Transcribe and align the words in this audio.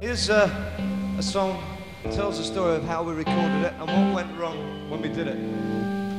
Here's 0.00 0.30
uh, 0.30 0.48
a 1.18 1.22
song 1.22 1.60
that 2.04 2.12
tells 2.14 2.38
the 2.38 2.44
story 2.44 2.76
of 2.76 2.84
how 2.84 3.02
we 3.02 3.14
recorded 3.14 3.64
it 3.64 3.72
and 3.80 4.14
what 4.14 4.14
went 4.14 4.38
wrong 4.38 4.88
when 4.88 5.02
we 5.02 5.08
did 5.08 5.26
it. 5.26 5.36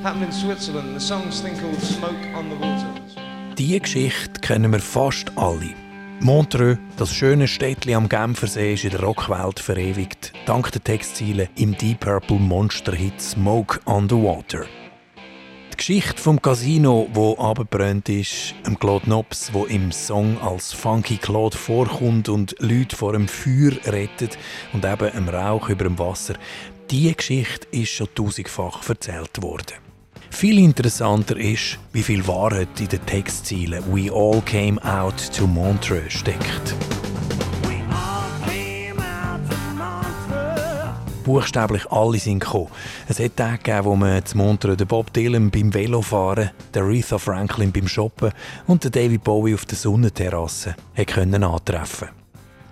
Happened 0.04 0.26
in 0.26 0.32
Switzerland. 0.34 0.94
The 0.98 1.00
song's 1.00 1.40
thing 1.40 1.58
called 1.58 1.80
Smoke 1.82 2.26
on 2.36 2.50
the 2.50 2.58
Water. 2.58 2.94
Diese 3.58 3.80
Geschichte 3.80 4.42
kennen 4.42 4.74
wir 4.74 4.82
fast 4.82 5.32
alle. 5.38 5.74
Montreux, 6.20 6.78
das 6.98 7.14
schöne 7.14 7.48
Städtchen 7.48 7.96
am 7.96 8.10
Genfersee, 8.10 8.74
ist 8.74 8.84
in 8.84 8.90
der 8.90 9.00
Rockwelt 9.00 9.62
verewigt, 9.62 10.34
dank 10.46 10.70
der 10.74 10.84
Textziele 10.84 11.48
im 11.56 11.78
Deep 11.78 12.02
Purple 12.02 12.38
Monster-Hit 12.38 13.22
Smoke 13.22 13.80
on 13.86 14.10
the 14.10 14.16
Water. 14.16 14.66
Geschichte 15.80 16.22
vom 16.22 16.42
Casino, 16.42 17.08
wo 17.14 17.38
abgebrannt 17.38 18.10
ist, 18.10 18.54
dem 18.68 18.78
Claude 18.78 19.10
Nobs, 19.10 19.54
wo 19.54 19.64
im 19.64 19.94
Song 19.94 20.38
als 20.42 20.74
Funky 20.74 21.16
Claude 21.16 21.56
vorkommt 21.56 22.28
und 22.28 22.54
Leute 22.60 22.98
vor 22.98 23.14
dem 23.14 23.30
Feuer 23.30 23.72
rettet 23.86 24.38
und 24.74 24.84
eben 24.84 25.10
im 25.14 25.30
Rauch 25.30 25.70
über 25.70 25.86
dem 25.86 25.98
Wasser, 25.98 26.34
diese 26.92 27.14
Geschichte 27.14 27.66
ist 27.72 27.92
schon 27.92 28.14
tausendfach 28.14 28.90
erzählt 28.90 29.42
worden. 29.42 29.78
Viel 30.30 30.60
interessanter 30.60 31.38
ist, 31.38 31.80
wie 31.94 32.04
viel 32.04 32.28
Wahrheit 32.28 32.78
in 32.78 32.90
den 32.90 33.06
Textzielen 33.06 33.82
«We 33.88 34.12
all 34.12 34.42
came 34.42 34.84
out 34.84 35.16
to 35.34 35.48
Montreux» 35.48 36.12
steckt. 36.12 36.76
Buchstäblich 41.30 41.92
alle 41.92 42.18
sind 42.18 42.40
gekommen. 42.40 42.72
Es 43.08 43.20
hat 43.20 43.36
Tage 43.36 43.60
gegeben, 43.60 43.86
wo 43.86 43.96
man 43.96 44.26
zu 44.26 44.36
Montreux 44.36 44.78
den 44.78 44.88
Bob 44.88 45.14
Dylan 45.14 45.52
beim 45.52 45.72
Velofahren, 45.72 46.50
den 46.74 46.82
Aretha 46.82 47.20
Franklin 47.20 47.72
beim 47.72 47.88
Shoppen 47.88 48.32
und 48.66 48.84
den 48.84 48.92
David 48.92 49.24
Bowie 49.24 49.54
auf 49.54 49.64
der 49.66 49.78
Sonnenterrasse 49.78 50.76
können 51.06 51.44
antreffen 51.44 52.08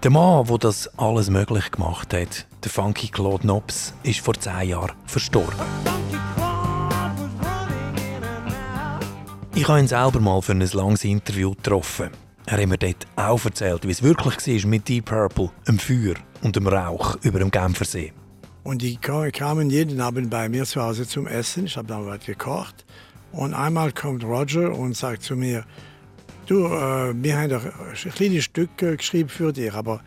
Der 0.01 0.09
Mann, 0.09 0.47
der 0.47 0.57
das 0.57 0.87
alles 0.97 1.29
möglich 1.29 1.69
gemacht 1.69 2.15
hat, 2.15 2.47
der 2.63 2.71
Funky 2.71 3.09
Claude 3.09 3.45
Nobs, 3.45 3.93
ist 4.01 4.21
vor 4.21 4.33
zehn 4.33 4.69
Jahren 4.69 4.93
verstorben. 5.05 5.53
Ich 9.53 9.67
habe 9.67 9.79
ihn 9.81 9.87
selber 9.87 10.19
mal 10.19 10.41
für 10.41 10.53
ein 10.53 10.61
langes 10.61 11.03
Interview 11.03 11.53
getroffen. 11.53 12.09
Er 12.47 12.57
hat 12.57 12.67
mir 12.67 12.79
dort 12.79 13.05
auch 13.17 13.45
erzählt, 13.45 13.87
wie 13.87 13.91
es 13.91 14.01
wirklich 14.01 14.63
war 14.63 14.69
mit 14.71 14.89
Deep 14.89 15.05
Purple, 15.05 15.51
dem 15.67 15.77
Feuer 15.77 16.15
und 16.41 16.55
dem 16.55 16.67
Rauch 16.67 17.17
über 17.21 17.37
dem 17.37 17.51
Genfersee. 17.51 18.13
Und 18.67 18.81
die 18.81 18.97
kamen 18.97 19.69
jeden 19.69 20.01
Abend 20.01 20.29
bei 20.29 20.49
mir 20.49 20.65
zu 20.65 20.81
Hause 20.81 21.07
zum 21.07 21.25
Essen. 21.25 21.67
Ich 21.67 21.77
habe 21.77 21.87
dann 21.87 22.05
was 22.05 22.25
gekocht. 22.25 22.85
Und 23.31 23.53
einmal 23.53 23.93
kommt 23.93 24.25
Roger 24.25 24.77
und 24.77 24.93
sagt 24.93 25.23
zu 25.23 25.37
mir, 25.37 25.63
du, 26.47 26.65
äh, 26.65 27.13
wir 27.15 27.37
haben 27.37 27.49
doch 27.49 27.63
ein 27.63 28.11
kleines 28.11 28.43
Stück 28.43 28.77
geschrieben 28.77 29.29
für 29.29 29.53
dich, 29.53 29.73
aber 29.73 30.01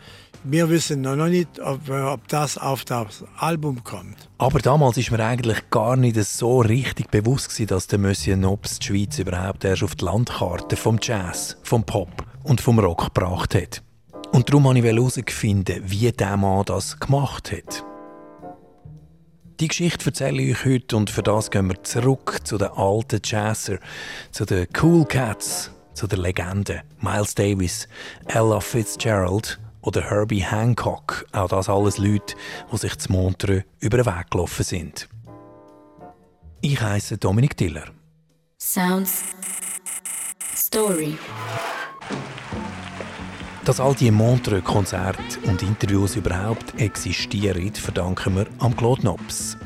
wir 0.44 0.68
wissen 0.68 1.00
noch 1.00 1.16
nicht, 1.16 1.58
ob, 1.58 1.88
äh, 1.88 2.02
ob, 2.02 2.28
das 2.28 2.58
auf 2.58 2.84
das 2.84 3.24
Album 3.38 3.82
kommt. 3.82 4.28
Aber 4.36 4.58
damals 4.58 4.98
ist 4.98 5.10
mir 5.10 5.24
eigentlich 5.24 5.70
gar 5.70 5.96
nicht 5.96 6.22
so 6.22 6.60
richtig 6.60 7.10
bewusst 7.10 7.48
gewesen, 7.48 7.68
dass 7.68 7.86
der 7.86 7.98
Monsieur 7.98 8.36
Nobs 8.36 8.78
die 8.78 8.88
Schweiz 8.88 9.18
überhaupt 9.18 9.64
erst 9.64 9.82
auf 9.82 9.94
die 9.94 10.04
Landkarte 10.04 10.76
vom 10.76 10.98
Jazz, 11.00 11.56
vom 11.62 11.82
Pop 11.84 12.26
und 12.42 12.60
vom 12.60 12.78
Rock 12.78 13.14
gebracht 13.14 13.54
hat. 13.54 13.82
Und 14.32 14.50
darum 14.50 14.64
wollte 14.64 14.80
ich 14.80 14.84
herausfinden, 14.84 15.82
wie 15.86 16.12
der 16.12 16.36
Mann 16.36 16.66
das 16.66 17.00
gemacht 17.00 17.52
hat. 17.52 17.89
Die 19.60 19.68
Geschichte 19.68 20.06
erzähle 20.06 20.40
ich 20.40 20.56
euch 20.56 20.64
heute 20.64 20.96
und 20.96 21.10
für 21.10 21.22
das 21.22 21.50
gehen 21.50 21.68
wir 21.68 21.82
zurück 21.82 22.38
zu 22.44 22.56
den 22.56 22.68
alten 22.68 23.20
Jazzer, 23.22 23.78
zu 24.30 24.46
den 24.46 24.66
Cool 24.80 25.04
Cats, 25.04 25.70
zu 25.92 26.06
der 26.06 26.18
Legende 26.18 26.82
Miles 27.02 27.34
Davis, 27.34 27.86
Ella 28.24 28.58
Fitzgerald 28.60 29.60
oder 29.82 30.00
Herbie 30.08 30.42
Hancock. 30.42 31.26
Auch 31.32 31.48
das 31.48 31.68
alles 31.68 31.98
Leute, 31.98 32.36
die 32.72 32.76
sich 32.78 32.96
zu 32.96 33.12
Montreux 33.12 33.64
über 33.80 33.98
den 33.98 34.06
Weg 34.06 34.30
gelaufen 34.30 34.62
sind. 34.62 35.10
Ich 36.62 36.80
heiße 36.80 37.18
Dominik 37.18 37.54
Diller. 37.54 37.84
Sounds 38.58 39.22
Story. 40.56 41.18
Dass 43.70 43.78
all 43.78 43.94
diese 43.94 44.10
Montreux-Konzerte 44.10 45.38
und 45.46 45.62
Interviews 45.62 46.16
überhaupt 46.16 46.80
existieren, 46.80 47.72
verdanken 47.72 48.34
wir 48.34 48.46
am 48.58 48.76
Claude 48.76 49.04
Nobs. 49.04 49.56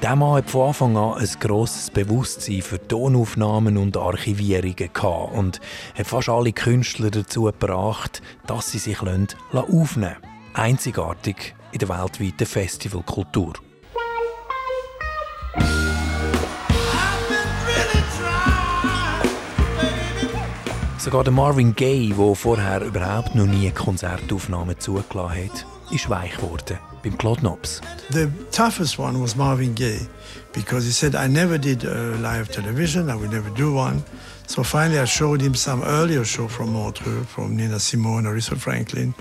Der 0.00 0.14
Mann 0.14 0.36
hat 0.36 0.48
von 0.48 0.68
Anfang 0.68 0.96
an 0.96 1.14
ein 1.14 1.28
grosses 1.40 1.90
Bewusstsein 1.90 2.62
für 2.62 2.78
Tonaufnahmen 2.86 3.76
und 3.76 3.96
Archivierungen 3.96 4.90
und 5.34 5.60
hat 5.96 6.06
fast 6.06 6.28
alle 6.28 6.52
Künstler 6.52 7.10
dazu 7.10 7.46
gebracht, 7.46 8.22
dass 8.46 8.70
sie 8.70 8.78
sich 8.78 9.00
aufnehmen 9.00 9.26
lassen. 9.50 10.06
Einzigartig 10.54 11.56
in 11.72 11.80
der 11.80 11.88
weltweiten 11.88 12.46
Festivalkultur. 12.46 13.54
Sogar 20.98 21.22
der 21.22 21.32
Marvin 21.32 21.76
Gaye, 21.76 22.12
der 22.12 22.34
vorher 22.34 22.82
überhaupt 22.82 23.36
noch 23.36 23.46
nie 23.46 23.70
Konzertaufnahmen 23.70 24.80
zugelassen 24.80 25.44
hat, 25.44 25.66
ist 25.92 26.10
weich 26.10 26.36
geworden 26.36 26.78
beim 27.04 27.16
Claude 27.16 27.42
Nobs. 27.42 27.80
The 28.10 28.28
toughest 28.50 28.98
one 28.98 29.20
was 29.20 29.36
Marvin 29.36 29.76
Gaye 29.76 30.08
because 30.52 30.84
he 30.86 30.90
said, 30.90 31.14
I 31.14 31.28
never 31.28 31.56
did 31.56 31.84
uh, 31.84 32.16
live 32.20 32.50
television, 32.50 33.08
I 33.10 33.14
would 33.14 33.30
never 33.30 33.48
do 33.50 33.74
one. 33.74 34.02
So 34.48 34.64
finally 34.64 34.98
I 34.98 35.04
showed 35.04 35.40
him 35.40 35.54
some 35.54 35.84
earlier 35.84 36.24
show 36.24 36.48
from 36.48 36.72
Montreux, 36.72 37.24
from 37.24 37.56
Nina 37.56 37.78
Simone, 37.78 38.24
Aretha 38.24 38.56
Franklin. 38.56 39.14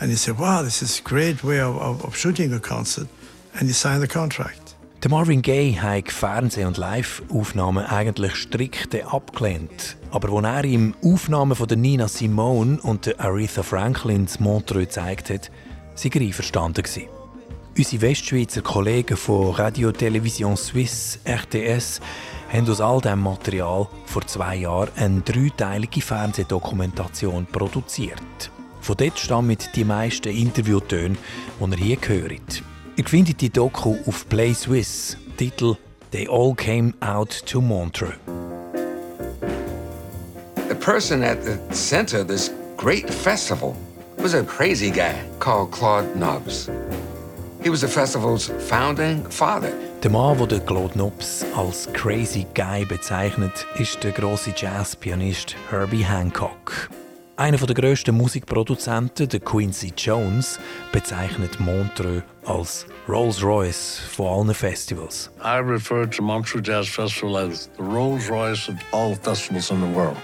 And 0.00 0.10
he 0.10 0.16
said, 0.16 0.38
wow, 0.38 0.62
this 0.62 0.82
is 0.82 1.00
a 1.00 1.02
great 1.02 1.42
way 1.42 1.60
of 1.60 2.14
shooting 2.14 2.52
a 2.52 2.60
concert. 2.60 3.08
And 3.54 3.66
he 3.66 3.72
signed 3.72 4.02
the 4.02 4.08
contract. 4.08 4.63
Der 5.04 5.10
Marvin 5.10 5.42
Gaye 5.42 5.78
hat 5.78 6.10
Fernseh- 6.10 6.64
und 6.64 6.78
Live-Aufnahmen 6.78 7.84
eigentlich 7.84 8.36
strikt 8.36 8.94
abgelehnt. 9.04 9.98
Aber 10.10 10.32
als 10.32 10.46
er 10.46 10.64
ihm 10.64 10.94
Aufnahmen 11.04 11.54
von 11.54 11.68
der 11.68 11.76
Nina 11.76 12.08
Simone 12.08 12.78
und 12.80 13.04
der 13.04 13.20
Aretha 13.20 13.62
Franklin 13.62 14.26
in 14.26 14.42
Montreux 14.42 14.86
gezeigt 14.86 15.28
hat, 15.28 15.50
war 15.50 16.10
er 16.14 16.20
einverstanden. 16.22 16.84
Unsere 17.76 18.00
Westschweizer 18.00 18.62
Kollegen 18.62 19.18
von 19.18 19.50
Radio 19.50 19.92
Television 19.92 20.56
Suisse, 20.56 21.18
RTS, 21.26 22.00
haben 22.50 22.70
aus 22.70 22.80
all 22.80 23.02
diesem 23.02 23.20
Material 23.20 23.86
vor 24.06 24.26
zwei 24.26 24.56
Jahren 24.56 24.88
eine 24.96 25.20
dreiteilige 25.20 26.00
Fernsehdokumentation 26.00 27.44
produziert. 27.52 28.50
Von 28.80 28.96
dort 28.96 29.18
stammen 29.18 29.58
die 29.74 29.84
meisten 29.84 30.34
Interviewtöne, 30.34 31.16
die 31.60 31.90
ihr 31.90 31.98
hier 32.00 32.08
hört. 32.08 32.62
Ihr 32.96 33.04
findet 33.04 33.40
die 33.40 33.50
Doku 33.50 33.96
auf 34.06 34.28
Play 34.28 34.54
Swiss. 34.54 35.16
Titel 35.36 35.74
They 36.12 36.28
All 36.28 36.54
Came 36.54 36.94
Out 37.00 37.44
to 37.46 37.60
Montreux. 37.60 38.14
The 40.68 40.76
person 40.76 41.24
at 41.24 41.44
the 41.44 41.58
center 41.74 42.20
of 42.20 42.28
this 42.28 42.52
great 42.76 43.10
festival 43.10 43.76
was 44.18 44.34
a 44.34 44.44
crazy 44.44 44.92
guy 44.92 45.12
called 45.40 45.72
Claude 45.72 46.14
Nobbs. 46.14 46.70
He 47.64 47.68
was 47.68 47.80
the 47.80 47.88
festival's 47.88 48.48
founding 48.68 49.24
father. 49.28 49.72
Der 50.04 50.10
Mann, 50.10 50.36
der 50.46 50.60
Claude 50.60 50.96
Nobbs 50.96 51.44
als 51.56 51.88
Crazy 51.94 52.46
Guy 52.54 52.84
bezeichnet, 52.84 53.66
ist 53.76 54.04
der 54.04 54.12
große 54.12 54.54
Jazzpianist 54.56 55.56
Herbie 55.68 56.04
Hancock. 56.04 56.88
Einer 57.36 57.56
der 57.56 57.74
grössten 57.74 58.16
Musikproduzenten, 58.16 59.28
der 59.28 59.40
Quincy 59.40 59.92
Jones, 59.96 60.60
bezeichnet 60.92 61.58
Montreux 61.58 62.22
als 62.46 62.86
Rolls-Royce 63.08 64.02
von 64.12 64.46
allen 64.46 64.54
Festivals. 64.54 65.32
I 65.42 65.58
refer 65.58 66.08
to 66.08 66.22
Montreux 66.22 66.62
Jazz 66.64 66.88
Festival 66.88 67.36
as 67.36 67.68
the 67.76 67.82
Rolls-Royce 67.82 68.68
of 68.68 68.76
all 68.92 69.16
festivals 69.16 69.70
in 69.72 69.80
the 69.80 69.96
world. 69.96 70.16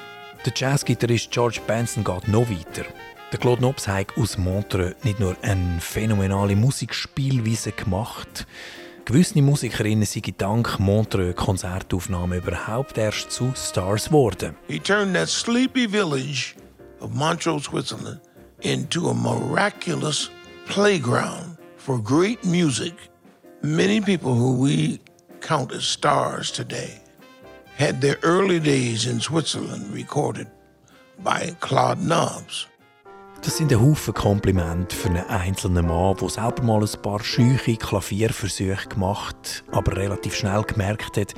Der 0.46 0.52
Jazzgitarrist 0.54 1.32
George 1.32 1.58
Benson 1.66 2.04
geht 2.04 2.28
noch 2.28 2.48
weiter. 2.48 2.86
Der 3.32 3.40
Claude 3.40 3.60
Nobs 3.60 3.88
hat 3.88 4.16
aus 4.16 4.38
Montreux 4.38 4.94
nicht 5.02 5.18
nur 5.18 5.34
eine 5.42 5.80
phänomenale 5.80 6.54
Musikspielweise 6.54 7.72
gemacht, 7.72 8.46
Gewisse 9.04 9.42
Musikerinnen 9.42 10.04
sind 10.04 10.40
dank 10.40 10.78
Montreux 10.78 11.34
Konzertaufnahmen 11.34 12.38
überhaupt 12.38 12.96
erst 12.96 13.32
zu 13.32 13.52
Stars 13.56 14.04
geworden. 14.04 14.54
He 14.68 14.78
turned 14.78 15.14
that 15.14 15.28
sleepy 15.28 15.88
village 15.88 16.54
of 17.00 17.14
Montreux, 17.14 17.60
Switzerland, 17.60 18.20
into 18.62 19.08
a 19.08 19.14
miraculous 19.14 20.30
playground 20.66 21.56
for 21.76 21.98
great 21.98 22.44
music. 22.44 22.94
Many 23.62 24.00
people 24.00 24.34
who 24.34 24.56
we 24.56 25.00
count 25.40 25.72
as 25.72 25.84
stars 25.84 26.50
today 26.50 27.00
had 27.76 28.00
their 28.00 28.18
early 28.22 28.60
days 28.60 29.06
in 29.06 29.20
Switzerland 29.20 29.92
recorded 29.92 30.46
by 31.22 31.54
Claude 31.60 32.02
Nobbs. 32.02 32.66
Das 33.42 33.56
sind 33.56 33.72
ein 33.72 33.80
Haufen 33.80 34.12
Komplimente 34.12 34.94
für 34.94 35.08
einen 35.08 35.26
einzelnen 35.26 35.86
Mann, 35.86 36.14
der 36.16 36.28
selber 36.28 36.62
mal 36.62 36.82
ein 36.82 37.02
paar 37.02 37.24
scheuche 37.24 37.76
Klavierversuche 37.76 38.88
gemacht 38.88 39.64
aber 39.72 39.96
relativ 39.96 40.34
schnell 40.34 40.62
gemerkt 40.62 41.16
hat, 41.16 41.34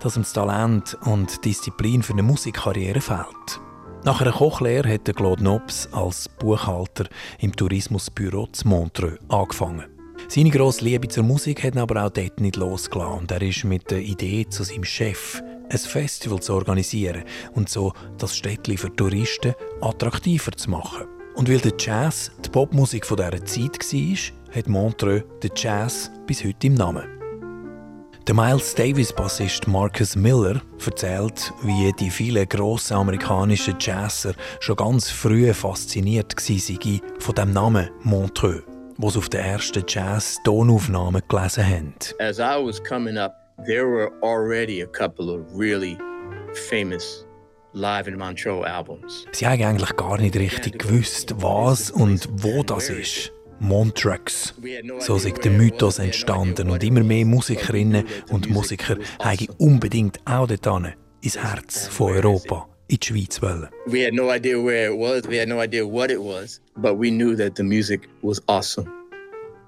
dass 0.00 0.16
ihm 0.16 0.22
das 0.22 0.32
Talent 0.32 0.96
und 1.04 1.44
Disziplin 1.44 2.02
für 2.02 2.14
eine 2.14 2.22
Musikkarriere 2.22 3.02
fehlt. 3.02 3.60
Nach 4.04 4.20
einer 4.20 4.32
Kochlehre 4.32 4.92
hat 4.92 5.14
Claude 5.14 5.44
Nobs 5.44 5.88
als 5.92 6.28
Buchhalter 6.28 7.04
im 7.38 7.54
Tourismusbüro 7.54 8.48
zu 8.48 8.66
Montreux 8.66 9.16
angefangen. 9.28 9.84
Seine 10.26 10.50
grosse 10.50 10.84
Liebe 10.84 11.06
zur 11.06 11.22
Musik 11.22 11.62
hat 11.62 11.76
ihn 11.76 11.80
aber 11.80 12.04
auch 12.04 12.10
dort 12.10 12.40
nicht 12.40 12.56
losgelassen 12.56 13.20
und 13.20 13.30
er 13.30 13.42
ist 13.42 13.62
mit 13.62 13.92
der 13.92 14.00
Idee 14.00 14.44
zu 14.48 14.64
seinem 14.64 14.82
Chef, 14.82 15.40
ein 15.70 15.78
Festival 15.78 16.40
zu 16.40 16.52
organisieren 16.52 17.22
und 17.54 17.68
so 17.68 17.92
das 18.18 18.36
Städtchen 18.36 18.76
für 18.76 18.94
Touristen 18.94 19.54
attraktiver 19.80 20.50
zu 20.50 20.70
machen. 20.70 21.06
Und 21.36 21.48
weil 21.48 21.58
der 21.58 21.74
Jazz 21.78 22.32
die 22.44 22.50
Popmusik 22.50 23.06
dieser 23.06 23.44
Zeit 23.44 23.78
war, 23.78 24.56
hat 24.56 24.68
Montreux 24.68 25.22
den 25.44 25.50
Jazz 25.54 26.10
bis 26.26 26.44
heute 26.44 26.66
im 26.66 26.74
Namen. 26.74 27.21
Der 28.28 28.36
Miles 28.36 28.76
Davis-Bassist 28.76 29.66
Marcus 29.66 30.14
Miller 30.14 30.62
erzählt, 30.86 31.52
wie 31.64 31.92
die 31.98 32.08
vielen 32.08 32.48
grossen 32.48 32.94
amerikanischen 32.94 33.74
Jazzer 33.80 34.34
schon 34.60 34.76
ganz 34.76 35.10
früh 35.10 35.52
fasziniert 35.52 36.36
waren 36.36 37.00
von 37.18 37.34
dem 37.34 37.52
Namen 37.52 37.90
Montreux, 38.04 38.62
was 38.96 39.16
auf 39.16 39.28
den 39.28 39.40
ersten 39.40 39.82
Jazz-Tonaufnahmen 39.88 41.20
gelesen 41.28 41.66
haben. 41.66 41.94
As 42.20 42.38
I 42.38 42.64
was 42.64 42.80
coming 42.84 43.18
up, 43.18 43.32
there 43.66 43.88
were 43.88 44.12
already 44.22 44.82
a 44.82 44.86
couple 44.86 45.28
of 45.28 45.40
really 45.52 45.98
famous 46.70 47.26
Live 47.72 48.06
in 48.06 48.16
Montreux 48.16 48.64
albums. 48.64 49.26
Sie 49.32 49.48
haben 49.48 49.64
eigentlich 49.64 49.96
gar 49.96 50.18
nicht 50.18 50.36
richtig 50.36 50.78
gewusst, 50.78 51.34
was 51.38 51.90
und 51.90 52.28
wo 52.30 52.62
das 52.62 52.88
ist. 52.88 53.32
Montreux. 53.62 54.54
So 54.98 55.16
ist 55.16 55.44
der 55.44 55.52
Mythos 55.52 56.00
entstanden 56.00 56.68
und 56.68 56.82
immer 56.82 57.04
mehr 57.04 57.24
Musikerinnen 57.24 58.04
und 58.30 58.50
Musiker 58.50 58.96
haben 59.20 59.46
unbedingt 59.58 60.18
auch 60.24 60.48
dorthin, 60.48 60.94
ins 61.20 61.38
Herz 61.38 61.86
von 61.86 62.12
Europa, 62.12 62.68
in 62.88 62.98
die 62.98 63.06
Schweiz 63.06 63.40
wollen. 63.40 63.68
We 63.86 64.04
had 64.04 64.14
no 64.14 64.30
idea 64.34 64.58
where 64.58 64.92
it 64.92 64.98
was, 64.98 65.28
we 65.28 65.38
had 65.38 65.48
no 65.48 65.62
idea 65.62 65.84
what 65.84 66.10
it 66.10 66.18
was, 66.18 66.60
but 66.76 66.98
we 66.98 67.10
knew 67.10 67.36
that 67.36 67.54
the 67.54 67.62
music 67.62 68.08
was 68.22 68.42
awesome. 68.48 68.90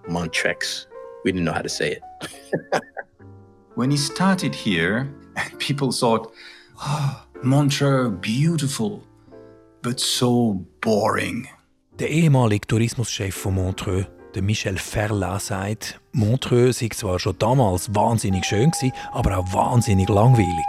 Montreux. 0.09 0.89
We 1.25 1.31
didn't 1.31 1.45
know 1.45 1.55
how 1.55 1.63
to 1.63 1.69
say 1.69 1.93
it. 1.93 2.03
when 3.77 3.93
he 3.93 3.97
started 3.97 4.57
here, 4.57 5.09
people 5.59 5.93
thought, 5.93 6.33
oh, 6.83 7.25
Montreux, 7.45 8.11
beautiful, 8.11 9.05
but 9.83 10.01
so 10.01 10.65
boring. 10.81 11.47
Der 12.01 12.11
ehemalige 12.11 12.67
Tourismuschef 12.67 13.37
von 13.37 13.55
Montreux, 13.55 14.07
der 14.35 14.43
Michel 14.43 14.79
Ferlat, 14.79 15.43
sagt, 15.43 16.01
Montreux 16.11 16.77
sei 16.77 16.89
zwar 16.89 17.21
schon 17.21 17.39
damals 17.39 17.95
wahnsinnig 17.95 18.45
schön 18.47 18.73
gewesen, 18.73 18.93
aber 19.13 19.39
auch 19.39 19.53
wahnsinnig 19.53 20.09
langweilig. 20.09 20.67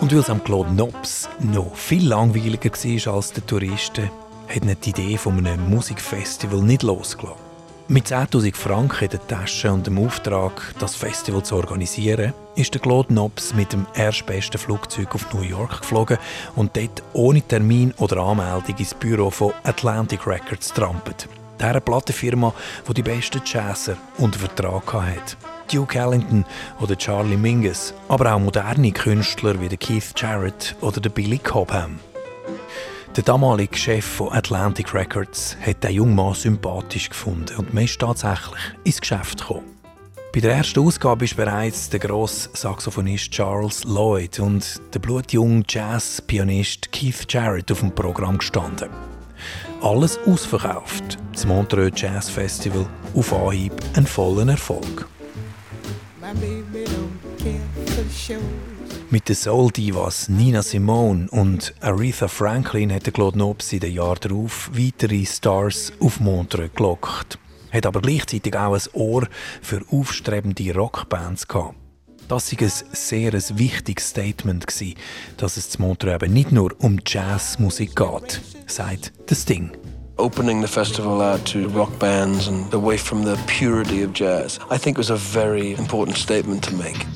Und 0.00 0.12
weil 0.12 0.20
es 0.20 0.30
am 0.30 0.44
Claude 0.44 0.72
Nobs 0.72 1.28
noch 1.40 1.74
viel 1.74 2.06
langweiliger 2.06 2.70
war 2.70 3.14
als 3.14 3.32
den 3.32 3.46
Touristen, 3.48 4.10
hat 4.48 4.64
ihn 4.64 4.76
die 4.80 4.90
Idee 4.90 5.16
von 5.16 5.44
einem 5.44 5.68
Musikfestival 5.68 6.62
nicht 6.62 6.84
losgelassen. 6.84 7.45
Mit 7.88 8.08
10.000 8.08 8.56
Franken 8.56 9.04
in 9.04 9.10
der 9.10 9.26
Tasche 9.28 9.72
und 9.72 9.86
dem 9.86 10.04
Auftrag, 10.04 10.74
das 10.80 10.96
Festival 10.96 11.44
zu 11.44 11.54
organisieren, 11.54 12.32
ist 12.56 12.74
der 12.74 12.80
Claude 12.80 13.14
Nobs 13.14 13.54
mit 13.54 13.72
dem 13.72 13.86
erstbesten 13.94 14.58
Flugzeug 14.58 15.14
auf 15.14 15.32
New 15.32 15.42
York 15.42 15.82
geflogen 15.82 16.18
und 16.56 16.76
dort 16.76 17.04
ohne 17.12 17.42
Termin 17.42 17.94
oder 17.98 18.16
Anmeldung 18.16 18.76
ins 18.76 18.92
Büro 18.92 19.30
von 19.30 19.52
Atlantic 19.62 20.26
Records 20.26 20.72
trampelt. 20.72 21.28
Der 21.60 21.78
Plattenfirma, 21.78 22.52
die 22.88 22.94
die 22.94 23.02
besten 23.02 23.42
Jazzer 23.46 23.96
unter 24.18 24.40
Vertrag 24.40 24.92
hatte. 24.92 25.36
Duke 25.72 25.96
Ellington 25.96 26.44
oder 26.80 26.98
Charlie 26.98 27.36
Mingus, 27.36 27.94
aber 28.08 28.34
auch 28.34 28.40
moderne 28.40 28.90
Künstler 28.90 29.60
wie 29.60 29.68
Keith 29.76 30.12
Jarrett 30.16 30.74
oder 30.80 31.08
Billy 31.08 31.38
Cobham. 31.38 32.00
Der 33.16 33.24
damalige 33.24 33.78
Chef 33.78 34.04
von 34.04 34.30
Atlantic 34.30 34.92
Records 34.92 35.56
hat 35.64 35.82
den 35.82 35.92
jungen 35.92 36.14
Mann 36.14 36.34
sympathisch 36.34 37.08
gefunden 37.08 37.56
und 37.56 37.72
man 37.72 37.84
ist 37.84 37.98
tatsächlich 37.98 38.60
ins 38.84 39.00
Geschäft 39.00 39.40
gekommen. 39.40 39.64
Bei 40.34 40.40
der 40.40 40.56
ersten 40.56 40.80
Ausgabe 40.80 41.24
ist 41.24 41.34
bereits 41.34 41.88
der 41.88 42.00
grosse 42.00 42.50
Saxophonist 42.52 43.30
Charles 43.30 43.84
Lloyd 43.84 44.38
und 44.38 44.82
der 44.92 44.98
blutjunge 44.98 45.64
Jazz-Pianist 45.66 46.92
Keith 46.92 47.24
Jarrett 47.26 47.72
auf 47.72 47.80
dem 47.80 47.94
Programm 47.94 48.36
gestanden. 48.36 48.90
Alles 49.80 50.18
ausverkauft. 50.26 51.16
Das 51.32 51.46
Montreux 51.46 51.98
Jazz 51.98 52.28
Festival 52.28 52.86
auf 53.14 53.32
Anhieb 53.32 53.72
ein 53.94 54.06
voller 54.06 54.46
Erfolg. 54.46 55.08
Mit 59.16 59.30
den 59.30 59.34
Soul-Divas 59.34 60.28
Nina 60.28 60.60
Simone 60.60 61.26
und 61.30 61.72
Aretha 61.80 62.28
Franklin 62.28 62.92
hat 62.92 63.14
Claude 63.14 63.38
Nobs 63.38 63.72
in 63.72 63.80
den 63.80 63.94
Jahren 63.94 64.18
darauf 64.20 64.68
weitere 64.74 65.24
Stars 65.24 65.90
auf 66.00 66.20
Montreux 66.20 66.74
gelockt. 66.74 67.38
Hat 67.72 67.86
aber 67.86 68.02
gleichzeitig 68.02 68.54
auch 68.54 68.74
ein 68.74 68.82
Ohr 68.92 69.26
für 69.62 69.80
aufstrebende 69.90 70.74
Rockbands 70.74 71.48
gehabt. 71.48 71.76
Das 72.28 72.52
war 72.52 72.60
ein 72.60 72.72
sehr 72.92 73.32
ein 73.32 73.58
wichtiges 73.58 74.10
Statement, 74.10 74.66
gewesen, 74.66 74.96
dass 75.38 75.56
es 75.56 75.70
zu 75.70 75.80
Montreux 75.80 76.22
eben 76.22 76.34
nicht 76.34 76.52
nur 76.52 76.74
um 76.78 77.00
Jazzmusik 77.06 77.96
geht, 77.96 78.42
sagt 78.66 79.14
das 79.28 79.46
Ding. 79.46 79.70
opening 80.18 80.60
the 80.60 80.68
festival 80.68 81.22
out 81.22 81.42
to 81.46 81.68
rock 81.68 81.98
bands 81.98 82.48
and 82.48 82.72
away 82.74 82.98
from 82.98 83.22
the 83.22 83.36
purity 83.46 84.02
of 84.02 84.12
jazz, 84.12 84.58
I 84.70 84.76
think 84.76 84.98
was 84.98 85.08
a 85.08 85.16
very 85.16 85.72
important 85.72 86.18
statement 86.18 86.62
to 86.64 86.74
make. 86.74 87.06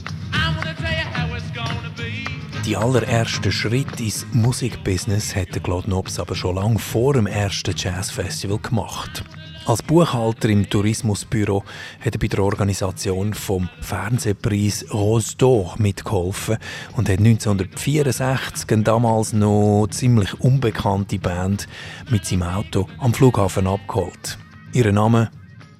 Die 2.70 2.76
allerersten 2.76 3.50
Schritte 3.50 4.04
ins 4.04 4.24
Musikbusiness 4.32 5.34
hätte 5.34 5.58
Claude 5.58 5.90
Nobs 5.90 6.20
aber 6.20 6.36
schon 6.36 6.54
lange 6.54 6.78
vor 6.78 7.14
dem 7.14 7.26
ersten 7.26 7.74
Jazzfestival 7.76 8.58
gemacht. 8.58 9.24
Als 9.66 9.82
Buchhalter 9.82 10.48
im 10.48 10.70
Tourismusbüro 10.70 11.64
hat 11.98 12.14
er 12.14 12.20
bei 12.20 12.28
der 12.28 12.44
Organisation 12.44 13.34
vom 13.34 13.68
Fernsehpreis 13.80 14.86
Rose 14.94 15.34
d'Or 15.36 15.82
mitgeholfen 15.82 16.58
und 16.96 17.08
hat 17.08 17.18
1964 17.18 18.70
eine 18.70 18.84
damals 18.84 19.32
noch 19.32 19.88
ziemlich 19.90 20.38
unbekannte 20.38 21.18
Band 21.18 21.66
mit 22.08 22.24
seinem 22.24 22.44
Auto 22.44 22.86
am 22.98 23.12
Flughafen 23.12 23.66
abgeholt. 23.66 24.38
Ihr 24.74 24.92
Name 24.92 25.28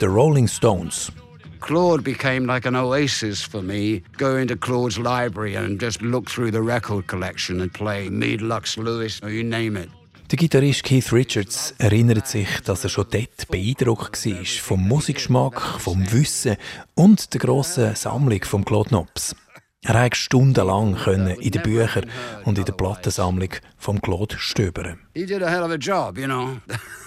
The 0.01 0.07
Rolling 0.07 0.49
Stones. 0.49 1.13
Claude 1.61 2.03
became 2.03 2.47
like 2.47 2.67
an 2.67 2.75
oasis 2.75 3.43
for 3.43 3.63
me. 3.63 4.03
Go 4.17 4.37
into 4.37 4.57
Claude's 4.57 4.99
library 4.99 5.55
and 5.55 5.81
just 5.81 6.03
look 6.03 6.29
through 6.31 6.51
the 6.51 6.63
record 6.63 7.07
collection 7.07 7.61
and 7.61 7.73
play 7.73 8.09
Mead 8.09 8.41
Lux 8.41 8.77
Lewis 8.77 9.21
or 9.23 9.31
you 9.31 9.45
name 9.45 9.77
it. 9.77 9.89
Der 10.31 10.37
Gitarrist 10.37 10.85
Keith 10.85 11.13
Richards 11.13 11.75
erinnert 11.79 12.29
sich, 12.29 12.49
dass 12.65 12.85
er 12.85 12.91
schon 12.91 13.07
dort 13.11 13.49
beeindruckt 13.49 14.25
war 14.27 14.45
vom 14.45 14.87
Musikgeschmack, 14.87 15.61
vom 15.81 16.13
Wissen 16.13 16.57
und 16.95 17.35
der 17.35 17.41
grossen 17.41 17.97
Sammlung 17.97 18.45
von 18.45 18.65
Claude 18.65 18.91
Nobs. 18.93 19.35
Er 19.83 19.95
konnte 19.95 20.17
stundenlang 20.17 20.97
in 21.41 21.51
den 21.51 21.63
Büchern 21.63 22.09
und 22.45 22.59
in 22.59 22.65
der 22.65 22.75
Plattensammlung 22.75 23.51
von 23.77 24.01
Claude 24.01 24.37
stöbern. 24.39 25.01
He 25.15 25.27
did 25.27 25.43
a 25.43 25.49
hell 25.49 25.65
of 25.65 25.73
a 25.73 25.77
job, 25.77 26.17
you 26.17 26.27
know. 26.27 26.59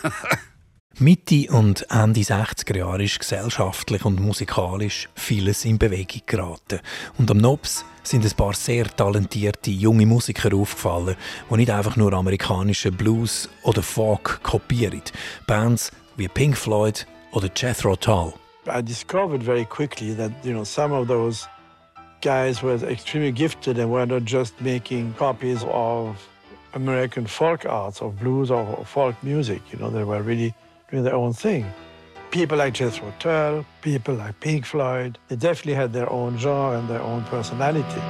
Mitte 1.00 1.52
und 1.52 1.88
Ende 1.90 2.22
60er 2.22 2.78
Jahre 2.78 3.04
ist 3.04 3.18
gesellschaftlich 3.18 4.06
und 4.06 4.20
musikalisch 4.20 5.10
vieles 5.16 5.66
in 5.66 5.80
Bewegung 5.80 6.22
geraten. 6.28 6.82
Und 7.18 7.32
am 7.32 7.38
Nobs 7.38 7.84
sind 8.04 8.24
ein 8.24 8.32
paar 8.38 8.54
sehr 8.54 8.86
talentierte 8.86 9.72
junge 9.72 10.06
Musiker 10.06 10.56
aufgefallen, 10.56 11.16
die 11.50 11.56
nicht 11.56 11.72
einfach 11.72 11.96
nur 11.96 12.14
amerikanischen 12.14 12.96
Blues 12.96 13.50
oder 13.64 13.82
Folk 13.82 14.44
kopieren. 14.44 15.02
Bands 15.48 15.92
wie 16.16 16.28
Pink 16.28 16.56
Floyd 16.56 17.08
oder 17.32 17.50
Jethro 17.56 17.96
Tull. 17.96 18.34
I 18.68 18.84
discovered 18.84 19.42
very 19.42 19.66
quickly 19.66 20.16
that 20.16 20.32
you 20.44 20.54
know 20.54 20.64
some 20.64 20.94
of 20.94 21.08
those 21.08 21.48
guys 22.22 22.62
were 22.62 22.76
extremely 22.88 23.32
gifted 23.32 23.80
and 23.80 23.92
were 23.92 24.06
not 24.06 24.24
just 24.26 24.54
making 24.62 25.16
copies 25.18 25.64
of 25.64 26.16
American 26.76 27.26
folk 27.26 27.66
arts, 27.66 28.00
of 28.00 28.20
blues 28.20 28.52
or 28.52 28.86
folk 28.86 29.16
music. 29.24 29.62
You 29.72 29.80
know, 29.80 29.90
they 29.90 30.04
were 30.04 30.22
really 30.22 30.54
doing 30.94 31.04
their 31.04 31.16
own 31.16 31.34
thing. 31.34 31.66
People 32.30 32.60
like 32.60 32.76
Jethro 32.76 33.12
Tull, 33.18 33.66
people 33.82 34.14
like 34.14 34.40
Pink 34.40 34.64
Floyd, 34.64 35.18
they 35.28 35.36
definitely 35.36 35.74
had 35.74 35.92
their 35.92 36.08
own 36.12 36.38
genre 36.38 36.78
and 36.78 36.88
their 36.88 37.02
own 37.02 37.24
personality. 37.24 38.02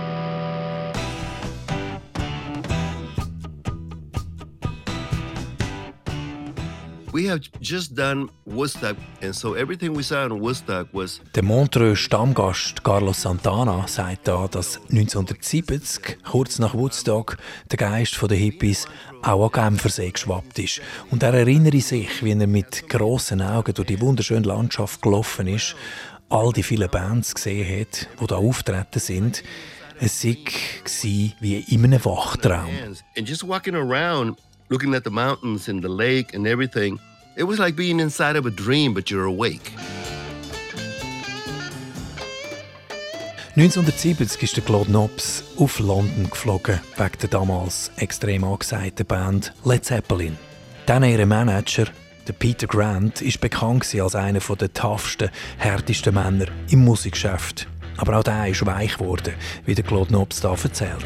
Der 11.36 11.44
Montreux-Stammgast 11.44 12.84
Carlos 12.84 13.22
Santana 13.22 13.88
sagt 13.88 14.28
da, 14.28 14.48
dass 14.48 14.78
1970, 14.90 16.18
kurz 16.24 16.58
nach 16.58 16.74
Woodstock, 16.74 17.38
der 17.70 17.78
Geist 17.78 18.20
der 18.20 18.36
Hippies 18.36 18.88
auch 19.22 19.54
an 19.54 19.74
Genfersee 19.74 20.10
geschwappt 20.10 20.58
ist. 20.58 20.82
Und 21.12 21.22
er 21.22 21.36
erinnere 21.36 21.82
sich, 21.82 22.24
wie 22.24 22.32
er 22.32 22.48
mit 22.48 22.90
grossen 22.90 23.44
Augen 23.44 23.76
durch 23.76 23.90
die 23.90 24.02
wunderschöne 24.02 24.48
Landschaft 24.48 25.04
gelaufen 25.04 25.46
ist, 25.46 25.76
all 26.30 26.52
die 26.52 26.64
vielen 26.64 26.90
Bands 26.90 27.36
gesehen 27.36 27.82
hat, 27.82 28.08
die 28.20 28.26
da 28.26 28.38
auftreten 28.38 29.00
sind. 29.00 29.44
Es 30.00 30.26
war 30.26 30.34
wie 31.42 31.60
in 31.60 31.84
einem 31.84 32.04
Wachtraum. 32.04 32.72
And 33.16 33.30
just 33.30 33.48
walking 33.48 33.76
around, 33.76 34.36
looking 34.70 34.94
at 34.96 35.04
the 35.04 35.10
mountains 35.10 35.68
and 35.70 35.82
the 35.82 35.90
lake 35.90 36.34
and 36.34 36.48
everything, 36.48 37.00
it 37.36 37.44
was 37.44 37.60
like 37.60 37.76
being 37.76 38.00
inside 38.00 38.36
of 38.36 38.46
a 38.46 38.52
dream, 38.52 38.94
but 38.94 39.10
you're 39.10 39.26
awake. 39.26 39.72
1970 43.56 44.44
ist 44.44 44.58
der 44.58 44.64
Claude 44.64 44.92
Nobs 44.92 45.44
auf 45.58 45.78
London 45.78 46.28
geflogen, 46.28 46.80
wegen 46.98 47.18
der 47.22 47.30
damals 47.30 47.92
extrem 47.98 48.44
angesagten 48.44 49.06
Band 49.06 49.54
Led 49.64 49.86
Zeppelin. 49.86 50.36
Dann 50.88 51.04
ihr 51.04 51.24
Manager, 51.28 51.86
der 52.28 52.34
Peter 52.34 52.66
Grant, 52.66 53.22
ist 53.22 53.40
bekannt 53.42 53.94
als 53.94 54.16
einer 54.16 54.40
der 54.40 54.74
toughsten, 54.74 55.30
härtesten 55.60 56.16
Männer 56.16 56.48
im 56.72 56.84
Musikgeschäft. 56.84 57.68
Aber 57.98 58.18
auch 58.18 58.24
der 58.24 58.48
ist 58.48 58.66
weich 58.66 58.98
geworden, 58.98 59.36
wie 59.66 59.76
der 59.76 59.84
Claude 59.84 60.12
Nobs 60.12 60.42
da 60.42 60.56
erzählt. 60.56 61.06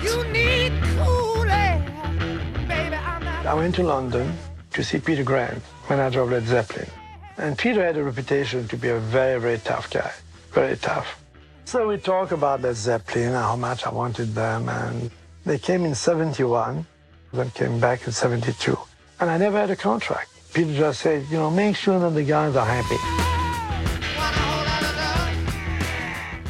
I 3.47 3.53
went 3.53 3.75
to 3.75 3.83
London 3.83 4.37
to 4.73 4.83
see 4.83 4.99
Peter 4.99 5.23
Grant, 5.23 5.63
manager 5.89 6.19
of 6.19 6.31
Led 6.31 6.45
Zeppelin. 6.45 6.89
And 7.37 7.57
Peter 7.57 7.81
had 7.81 7.95
a 7.95 8.03
reputation 8.03 8.67
to 8.67 8.75
be 8.75 8.89
a 8.89 8.99
very, 8.99 9.39
very 9.39 9.57
tough 9.59 9.89
guy. 9.89 10.11
Very 10.51 10.75
tough. 10.75 11.23
So 11.63 11.87
we 11.87 11.95
talked 11.95 12.33
about 12.33 12.61
Led 12.61 12.75
Zeppelin, 12.75 13.27
and 13.27 13.35
how 13.35 13.55
much 13.55 13.85
I 13.85 13.89
wanted 13.89 14.35
them, 14.35 14.67
and 14.67 15.09
they 15.45 15.57
came 15.57 15.85
in 15.85 15.95
71, 15.95 16.85
then 17.31 17.49
came 17.51 17.79
back 17.79 18.05
in 18.05 18.11
72. 18.11 18.77
And 19.21 19.29
I 19.29 19.37
never 19.37 19.57
had 19.57 19.71
a 19.71 19.77
contract. 19.77 20.29
Peter 20.53 20.73
just 20.73 20.99
said, 20.99 21.25
you 21.31 21.37
know, 21.37 21.49
make 21.49 21.77
sure 21.77 21.99
that 21.99 22.13
the 22.15 22.23
guys 22.23 22.53
are 22.57 22.65
happy. 22.65 22.97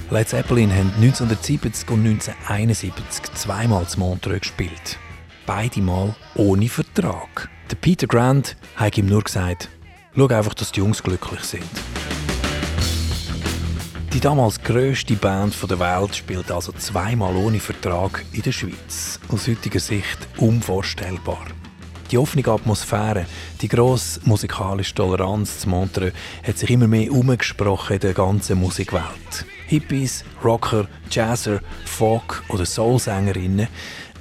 Led 0.09 0.29
Zeppelin 0.29 0.71
haben 0.71 0.91
1970 0.99 1.91
und 1.91 2.03
1971 2.07 3.35
zweimal 3.35 3.87
zu 3.87 3.99
Montreux 3.99 4.39
gespielt. 4.39 4.97
Beide 5.47 5.81
Mal 5.81 6.13
ohne 6.35 6.67
Vertrag. 6.67 7.49
Der 7.71 7.77
Peter 7.77 8.05
Grant 8.05 8.57
hat 8.75 8.97
ihm 8.97 9.05
nur 9.05 9.23
gesagt, 9.23 9.69
schau 10.13 10.27
einfach, 10.27 10.53
dass 10.53 10.73
die 10.73 10.81
Jungs 10.81 11.01
glücklich 11.01 11.39
sind. 11.39 11.63
Die 14.11 14.19
damals 14.19 14.61
grösste 14.61 15.15
Band 15.15 15.55
der 15.69 15.79
Welt 15.79 16.17
spielt 16.17 16.51
also 16.51 16.73
zweimal 16.73 17.33
ohne 17.37 17.61
Vertrag 17.61 18.25
in 18.33 18.41
der 18.41 18.51
Schweiz. 18.51 19.21
Aus 19.29 19.47
heutiger 19.47 19.79
Sicht 19.79 20.17
unvorstellbar. 20.35 21.45
Die 22.11 22.17
offene 22.17 22.45
Atmosphäre, 22.45 23.25
die 23.61 23.69
grosse 23.69 24.19
musikalische 24.25 24.95
Toleranz 24.95 25.59
zu 25.59 25.69
Montreux 25.69 26.13
hat 26.43 26.57
sich 26.57 26.69
immer 26.69 26.87
mehr 26.87 27.09
umgesprochen 27.09 27.93
in 27.93 27.99
der 28.01 28.13
ganzen 28.13 28.59
Musikwelt. 28.59 29.45
Hippies, 29.67 30.23
Rocker, 30.43 30.87
Jazzer, 31.09 31.59
Folk 31.85 32.43
oder 32.47 32.65
Soulsängerinnen, 32.65 33.67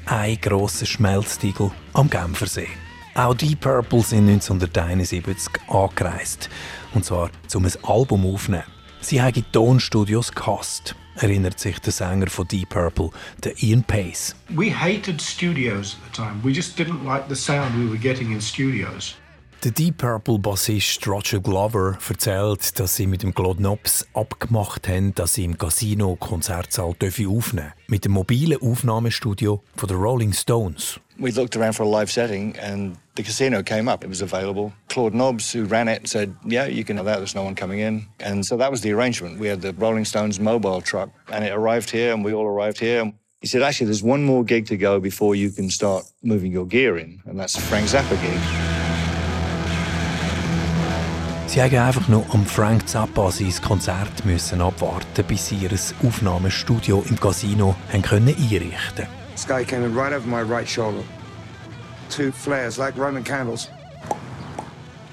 ein 0.07 0.41
grosser 0.41 0.87
Schmelztiegel 0.87 1.71
am 1.93 2.09
Genfersee. 2.09 2.69
Auch 3.15 3.35
Deep 3.35 3.61
Purple 3.61 4.03
sind 4.03 4.29
1971 4.29 5.49
angereist. 5.69 6.49
Und 6.95 7.05
zwar, 7.05 7.31
um 7.55 7.65
ein 7.65 7.73
Album 7.83 8.27
aufzunehmen. 8.27 8.65
Sie 9.01 9.21
haben 9.21 9.45
Tonstudios 9.53 10.33
gehasst, 10.33 10.95
erinnert 11.17 11.59
sich 11.59 11.79
der 11.79 11.93
Sänger 11.93 12.29
von 12.29 12.47
Deep 12.47 12.69
Purple, 12.69 13.11
der 13.43 13.61
Ian 13.63 13.83
Pace. 13.85 14.35
We 14.51 14.71
hated 14.71 15.21
studios 15.21 15.97
at 15.97 16.15
the 16.15 16.23
time. 16.23 16.41
We 16.43 16.53
just 16.53 16.79
didn't 16.79 17.05
like 17.05 17.25
the 17.29 17.37
sound 17.37 17.77
we 17.77 17.89
were 17.89 17.99
getting 17.99 18.33
in 18.33 18.41
studios. 18.41 19.17
Der 19.65 19.71
Deep 19.73 19.99
Purple 19.99 20.39
Bassist 20.39 21.09
Roger 21.09 21.41
Glover 21.41 21.99
erzählt, 22.09 22.79
dass 22.79 22.95
sie 22.95 23.07
mit 23.07 23.23
dem 23.23 23.35
Claude 23.35 23.63
Nobs 23.63 24.07
abgemacht 24.13 24.87
haben, 24.87 25.15
dass 25.15 25.35
sie 25.35 25.45
im 25.45 25.57
Casino 25.57 26.15
Konzertsaal 26.15 26.91
aufnehmen 26.91 27.33
dürfen. 27.35 27.73
Mit 27.89 28.05
dem 28.05 28.13
mobilen 28.13 28.61
Aufnahmestudio 28.61 29.63
von 29.75 29.89
den 29.89 29.97
Rolling 29.97 30.33
Stones. 30.35 31.01
We 31.19 31.31
looked 31.31 31.57
around 31.57 31.73
for 31.73 31.87
a 31.87 31.89
live 31.89 32.11
setting 32.13 32.55
and 32.59 32.99
the 33.17 33.23
casino 33.23 33.63
came 33.63 33.91
up. 33.91 34.05
It 34.05 34.11
was 34.11 34.21
available. 34.21 34.73
Claude 34.91 35.15
Nobbs, 35.15 35.51
who 35.55 35.65
ran 35.65 35.89
it, 35.89 36.07
said, 36.07 36.37
Yeah, 36.45 36.67
you 36.67 36.85
can 36.85 36.99
have 36.99 37.07
that. 37.07 37.17
There's 37.17 37.35
no 37.35 37.43
one 37.43 37.55
coming 37.55 37.81
in. 37.81 38.07
And 38.21 38.45
so 38.45 38.59
that 38.59 38.71
was 38.71 38.83
the 38.83 38.93
arrangement. 38.93 39.41
We 39.41 39.49
had 39.49 39.63
the 39.63 39.73
Rolling 39.73 40.05
Stones 40.05 40.39
mobile 40.39 40.83
truck 40.83 41.09
and 41.33 41.43
it 41.43 41.53
arrived 41.53 41.91
here 41.91 42.13
and 42.13 42.23
we 42.23 42.35
all 42.35 42.47
arrived 42.47 42.79
here. 42.79 43.11
He 43.41 43.47
said, 43.47 43.63
Actually, 43.63 43.87
there's 43.87 44.03
one 44.03 44.23
more 44.23 44.45
gig 44.45 44.67
to 44.67 44.77
go 44.77 45.01
before 45.01 45.35
you 45.35 45.51
can 45.51 45.71
start 45.71 46.05
moving 46.23 46.53
your 46.53 46.67
gear 46.67 46.99
in. 46.99 47.23
And 47.25 47.41
that's 47.41 47.57
Frank 47.57 47.89
Zappa 47.89 48.21
gig. 48.21 48.76
Sie 51.57 51.63
haben 51.63 51.79
einfach 51.79 52.07
nur 52.09 52.23
am 52.35 52.45
Frank 52.45 52.87
Zappa 52.87 53.31
sein 53.31 53.51
Konzert 53.63 54.27
müssen 54.27 54.61
abwarten, 54.61 55.25
bis 55.27 55.47
sie 55.47 55.57
ihr 55.57 55.71
Aufnahmestudio 56.07 57.03
im 57.09 57.19
Casino 57.19 57.75
haben 57.91 58.03
können 58.03 58.29
einrichten. 58.29 59.07
This 59.35 59.47
guy 59.47 59.65
came 59.65 59.87
in 59.87 59.97
right 59.97 60.13
over 60.13 60.27
my 60.27 60.43
right 60.43 60.69
shoulder. 60.69 61.03
Two 62.15 62.31
flares, 62.31 62.77
like 62.77 62.95
Roman 62.99 63.25
candles. 63.25 63.71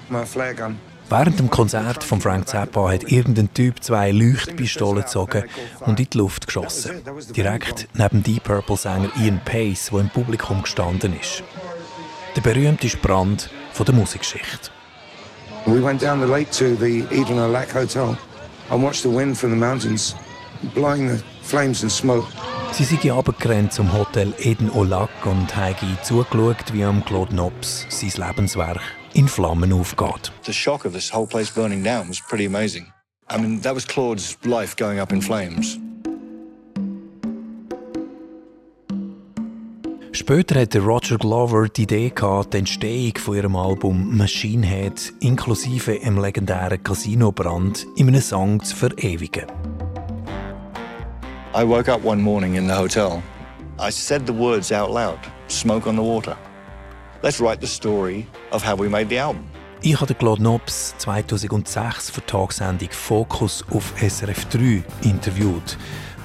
My 0.10 0.26
flare 0.26 0.54
gun. 0.54 0.78
Während 1.08 1.40
dem 1.40 1.50
Konzert 1.50 2.04
von 2.04 2.20
Frank 2.20 2.50
Zappa 2.50 2.92
hat 2.92 3.10
irgendein 3.10 3.54
Typ 3.54 3.82
zwei 3.82 4.12
Leuchtpistolen 4.12 5.04
gezogen 5.04 5.46
und 5.80 5.98
in 5.98 6.10
die 6.12 6.18
Luft 6.18 6.48
geschossen. 6.48 7.02
Direkt 7.34 7.88
neben 7.94 8.22
Deep 8.22 8.44
Purple 8.44 8.76
Sänger 8.76 9.12
Ian 9.18 9.40
Pace, 9.46 9.92
der 9.92 10.02
im 10.02 10.10
Publikum 10.10 10.64
gestanden 10.64 11.18
ist. 11.18 11.42
Der 12.36 12.42
berühmteste 12.42 12.98
Brand 12.98 13.50
der 13.80 13.96
Musikgeschichte. 13.96 14.72
We 15.66 15.80
went 15.80 16.02
down 16.02 16.20
the 16.20 16.28
lake 16.28 16.52
to 16.52 16.76
the 16.76 17.08
Eden 17.12 17.38
Lac 17.52 17.70
Hotel 17.70 18.18
and 18.70 18.84
watched 18.84 19.04
the 19.04 19.10
wind 19.10 19.38
from 19.38 19.52
the 19.52 19.56
mountains 19.56 20.14
blowing 20.74 21.08
the 21.08 21.24
flames 21.42 21.84
and 21.84 21.92
smoke. 21.92 22.26
Sie 22.74 22.84
sind 22.84 23.04
runtergerannt 23.06 23.72
zum 23.72 23.94
Hotel 23.94 24.34
Eden 24.40 24.70
au 24.72 24.84
Lac 24.84 25.10
und 25.26 25.56
haben 25.56 25.98
zugeschaut, 26.04 26.74
wie 26.74 26.84
am 26.84 27.06
Claude 27.06 27.36
Nobs 27.36 27.86
sein 27.90 28.12
Lebenswerk 28.18 28.82
in 29.14 29.28
Flammen 29.28 29.72
aufgeht. 29.72 30.32
The 30.44 30.54
shock 30.54 30.86
of 30.86 30.94
this 30.94 31.14
whole 31.14 31.28
place 31.28 31.52
burning 31.52 31.84
down 31.84 32.10
was 32.10 32.20
pretty 32.20 32.46
amazing. 32.46 32.92
I 33.30 33.38
mean, 33.38 33.62
that 33.62 33.74
was 33.74 33.86
Claude's 33.86 34.38
life 34.44 34.76
going 34.76 35.00
up 35.00 35.12
in 35.14 35.22
flames. 35.22 35.80
Später 40.16 40.62
hatte 40.62 40.80
Roger 40.80 41.18
Glover 41.18 41.68
die 41.68 41.84
Idee 41.84 42.12
gehabt, 42.12 42.54
die 42.54 42.60
Entstehung 42.60 43.18
von 43.18 43.36
ihrem 43.36 43.56
Album 43.56 44.16
Machine 44.16 44.64
Head 44.64 45.12
inklusive 45.22 46.00
einem 46.04 46.22
legendären 46.22 46.84
Casino-Brand 46.84 47.88
in 47.96 48.10
einem 48.10 48.22
Song 48.22 48.64
zu 48.64 48.76
verewigen. 48.76 49.46
I 51.56 51.68
woke 51.68 51.92
up 51.92 52.06
one 52.06 52.22
morning 52.22 52.54
in 52.54 52.68
the 52.68 52.76
hotel. 52.76 53.24
I 53.80 53.92
said 53.92 54.28
the 54.28 54.34
words 54.34 54.72
out 54.72 54.92
loud 54.92 55.18
smoke 55.48 55.90
on 55.90 55.96
the 55.96 56.04
water. 56.04 56.38
Let's 57.24 57.42
write 57.42 57.62
the 57.62 57.68
story 57.68 58.28
of 58.52 58.64
how 58.64 58.80
we 58.80 58.88
made 58.88 59.10
the 59.10 59.20
album. 59.20 59.46
Ich 59.82 60.00
habe 60.00 60.14
Claude 60.14 60.44
Nobs 60.44 60.94
2006 61.00 62.12
für 62.12 62.22
die 62.22 62.28
Talksendung 62.28 62.90
Focus 62.92 63.66
auf 63.72 63.92
SRF 63.98 64.46
3 64.46 64.84
interviewt. 65.02 65.76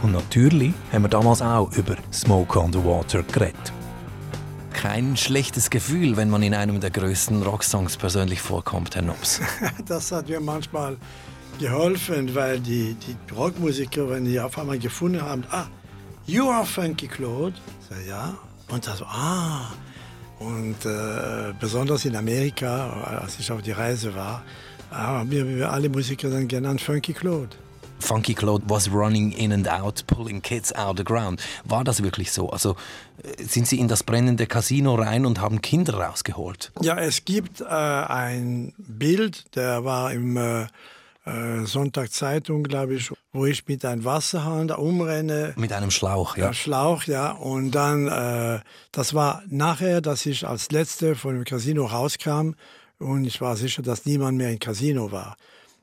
Und 0.02 0.12
natürlich 0.12 0.74
haben 0.92 1.02
wir 1.02 1.08
damals 1.08 1.40
auch 1.40 1.72
über 1.72 1.96
Smoke 2.12 2.60
on 2.60 2.70
the 2.70 2.84
Water 2.84 3.22
geredet 3.22 3.72
kein 4.80 5.16
schlechtes 5.16 5.70
Gefühl, 5.70 6.16
wenn 6.16 6.30
man 6.30 6.40
in 6.40 6.54
einem 6.54 6.78
der 6.78 6.90
größten 6.90 7.42
Rocksongs 7.42 7.96
persönlich 7.96 8.40
vorkommt, 8.40 8.94
Herr 8.94 9.02
Nobs. 9.02 9.40
das 9.88 10.12
hat 10.12 10.28
mir 10.28 10.38
manchmal 10.38 10.96
geholfen, 11.58 12.32
weil 12.36 12.60
die, 12.60 12.94
die 12.94 13.34
Rockmusiker, 13.34 14.08
wenn 14.08 14.24
die 14.24 14.38
auf 14.38 14.56
einmal 14.56 14.78
gefunden 14.78 15.20
haben, 15.20 15.42
ah, 15.50 15.66
you 16.26 16.48
are 16.48 16.64
Funky 16.64 17.08
Claude, 17.08 17.56
so, 17.88 17.96
ja, 18.08 18.38
und 18.68 18.86
das, 18.86 19.02
ah, 19.02 19.72
und 20.38 20.76
äh, 20.84 21.52
besonders 21.58 22.04
in 22.04 22.14
Amerika, 22.14 23.20
als 23.20 23.40
ich 23.40 23.50
auf 23.50 23.62
die 23.62 23.72
Reise 23.72 24.14
war, 24.14 24.44
haben 24.92 25.28
wir 25.28 25.72
alle 25.72 25.88
Musiker 25.88 26.30
dann 26.30 26.46
genannt 26.46 26.80
Funky 26.80 27.14
Claude. 27.14 27.56
Funky 27.98 28.34
Claude 28.34 28.64
was 28.68 28.90
running 28.90 29.32
in 29.32 29.52
and 29.52 29.68
out, 29.68 30.04
pulling 30.06 30.40
kids 30.40 30.72
out 30.72 30.90
of 30.90 30.96
the 30.98 31.04
ground. 31.04 31.40
War 31.64 31.84
das 31.84 32.02
wirklich 32.02 32.32
so? 32.32 32.50
Also 32.50 32.76
äh, 33.22 33.42
sind 33.42 33.66
Sie 33.66 33.78
in 33.78 33.88
das 33.88 34.02
brennende 34.02 34.46
Casino 34.46 34.94
rein 34.94 35.26
und 35.26 35.40
haben 35.40 35.60
Kinder 35.60 35.94
rausgeholt? 35.94 36.72
Ja, 36.80 36.98
es 36.98 37.24
gibt 37.24 37.60
äh, 37.60 37.64
ein 37.64 38.72
Bild, 38.78 39.54
der 39.56 39.84
war 39.84 40.12
im 40.12 40.36
äh, 40.36 40.62
äh 41.24 41.64
Sonntagszeitung, 41.64 42.62
glaube 42.62 42.94
ich, 42.94 43.10
wo 43.32 43.46
ich 43.46 43.66
mit 43.66 43.84
einem 43.84 44.04
Wasserhahn 44.04 44.68
da 44.68 44.76
umrenne. 44.76 45.52
Mit 45.56 45.72
einem 45.72 45.90
Schlauch, 45.90 46.36
ja. 46.36 46.52
Schlauch, 46.52 47.04
ja. 47.04 47.32
Und 47.32 47.72
dann, 47.72 48.08
äh, 48.08 48.60
das 48.92 49.14
war 49.14 49.42
nachher, 49.48 50.00
dass 50.00 50.24
ich 50.26 50.46
als 50.46 50.70
Letzte 50.70 51.14
von 51.14 51.34
dem 51.34 51.44
Casino 51.44 51.86
rauskam 51.86 52.54
und 52.98 53.24
ich 53.26 53.40
war 53.40 53.56
sicher, 53.56 53.82
dass 53.82 54.06
niemand 54.06 54.38
mehr 54.38 54.50
im 54.50 54.58
Casino 54.58 55.12
war. 55.12 55.36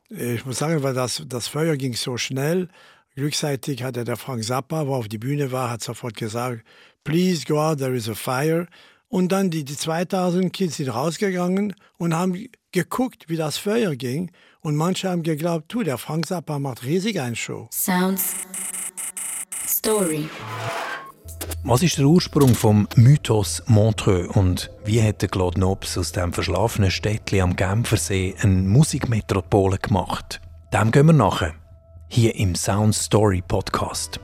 Ich 0.10 0.46
muss 0.46 0.60
sagen, 0.60 0.84
weil 0.84 0.94
das, 0.94 1.24
das 1.28 1.48
Feuer 1.48 1.76
ging 1.78 1.94
so 1.96 2.18
schnell. 2.18 2.70
Glückseitig 3.16 3.82
hatte 3.82 4.04
der 4.04 4.18
Frank 4.18 4.44
Zappa, 4.44 4.88
wo 4.88 4.96
auf 4.96 5.08
die 5.08 5.18
Bühne 5.18 5.52
war, 5.52 5.72
hat 5.72 5.82
sofort 5.82 6.16
gesagt, 6.16 6.64
please 7.04 7.46
go 7.46 7.60
out, 7.60 7.80
there 7.80 7.96
is 7.96 8.10
a 8.10 8.14
fire. 8.14 8.68
Und 9.08 9.32
dann 9.32 9.50
die, 9.50 9.64
die 9.64 9.78
2000 9.78 10.52
Kids 10.52 10.78
sind 10.78 10.90
rausgegangen 10.90 11.76
und 11.98 12.14
haben 12.14 12.50
geguckt, 12.72 13.30
wie 13.30 13.38
das 13.38 13.58
Feuer 13.58 13.96
ging. 13.96 14.32
Und 14.60 14.76
manche 14.76 15.10
haben 15.10 15.24
geglaubt, 15.24 15.70
tu, 15.70 15.84
der 15.84 15.98
Frank 15.98 16.26
Zappa 16.26 16.60
macht 16.60 16.84
riesig 16.84 17.20
eine 17.20 17.36
Show. 17.36 17.70
Sounds 17.72 18.34
Story. 19.68 20.30
Was 21.64 21.82
ist 21.82 21.98
der 21.98 22.06
Ursprung 22.06 22.54
vom 22.54 22.88
Mythos 22.96 23.64
Montreux 23.66 24.28
und 24.36 24.70
wie 24.84 25.02
hat 25.02 25.22
der 25.22 25.30
Claude 25.30 25.60
Nobs 25.60 25.98
aus 25.98 26.12
dem 26.12 26.32
verschlafenen 26.32 26.92
Städtchen 26.92 27.42
am 27.42 27.56
Genfersee 27.56 28.36
eine 28.40 28.54
Musikmetropole 28.54 29.80
gemacht? 29.80 30.42
Dem 30.72 30.92
gehen 30.92 31.08
wir 31.08 31.14
nachher. 31.14 31.54
Hier 32.08 32.36
im 32.36 32.54
Sound 32.54 32.94
Story 32.94 33.42
Podcast. 33.48 34.20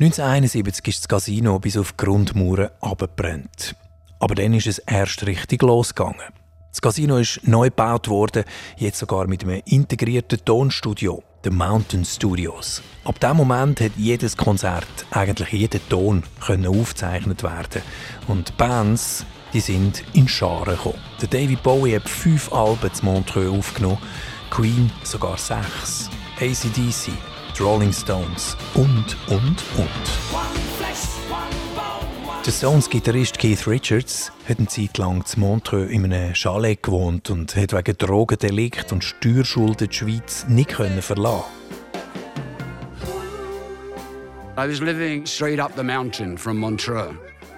1971 0.00 0.88
ist 0.88 1.00
das 1.00 1.08
Casino 1.08 1.58
bis 1.58 1.76
auf 1.76 1.92
die 1.92 2.04
Grundmauern 2.04 2.70
abgebrannt. 2.80 3.74
Aber 4.18 4.34
dann 4.34 4.52
ist 4.52 4.66
es 4.66 4.78
erst 4.78 5.24
richtig 5.26 5.62
losgegangen. 5.62 6.43
Das 6.74 6.80
Casino 6.80 7.18
ist 7.18 7.38
neu 7.46 7.66
gebaut 7.66 8.08
worden, 8.08 8.42
jetzt 8.78 8.98
sogar 8.98 9.28
mit 9.28 9.44
einem 9.44 9.62
integrierten 9.64 10.44
Tonstudio, 10.44 11.22
The 11.44 11.50
Mountain 11.50 12.04
Studios. 12.04 12.82
Ab 13.04 13.20
dem 13.20 13.36
Moment 13.36 13.80
hat 13.80 13.92
jedes 13.96 14.36
Konzert, 14.36 15.06
eigentlich 15.12 15.52
jeder 15.52 15.78
Ton, 15.88 16.24
können 16.44 16.66
aufgezeichnet 16.66 17.44
werden. 17.44 17.80
Und 18.26 18.56
Bands, 18.56 19.24
die 19.52 19.60
sind 19.60 20.02
in 20.14 20.26
Scharen 20.26 20.74
gekommen. 20.74 20.98
Der 21.20 21.28
David 21.28 21.62
Bowie 21.62 21.94
hat 21.94 22.08
fünf 22.08 22.52
Alben 22.52 22.92
zu 22.92 23.04
Montreux 23.04 23.56
aufgenommen, 23.56 23.98
Queen 24.50 24.90
sogar 25.04 25.38
sechs, 25.38 26.10
ACDC, 26.40 27.12
Rolling 27.60 27.92
Stones 27.92 28.56
und, 28.74 29.16
und, 29.28 29.62
und. 29.76 30.04
Der 32.46 32.52
Stones-Gitarrist 32.52 33.38
Keith 33.38 33.66
Richards 33.66 34.30
hat 34.46 34.58
eine 34.58 34.68
Zeit 34.68 34.98
lang 34.98 35.24
zu 35.24 35.40
Montreux 35.40 35.90
in 35.90 36.04
einem 36.04 36.34
Chalet 36.34 36.82
gewohnt 36.82 37.30
und 37.30 37.56
hat 37.56 37.72
wegen 37.72 37.96
Drogendelikt 37.96 38.92
und 38.92 39.02
Steuerschulden 39.02 39.88
die 39.88 39.96
Schweiz 39.96 40.44
nicht 40.46 40.72
verlassen. 40.72 41.44
I 44.58 44.68
was 44.68 44.80
living 44.80 45.24
straight 45.24 45.58
up 45.58 45.72
the 45.74 45.82
mountain 45.82 46.36
from 46.36 46.58
Montreux. 46.58 47.14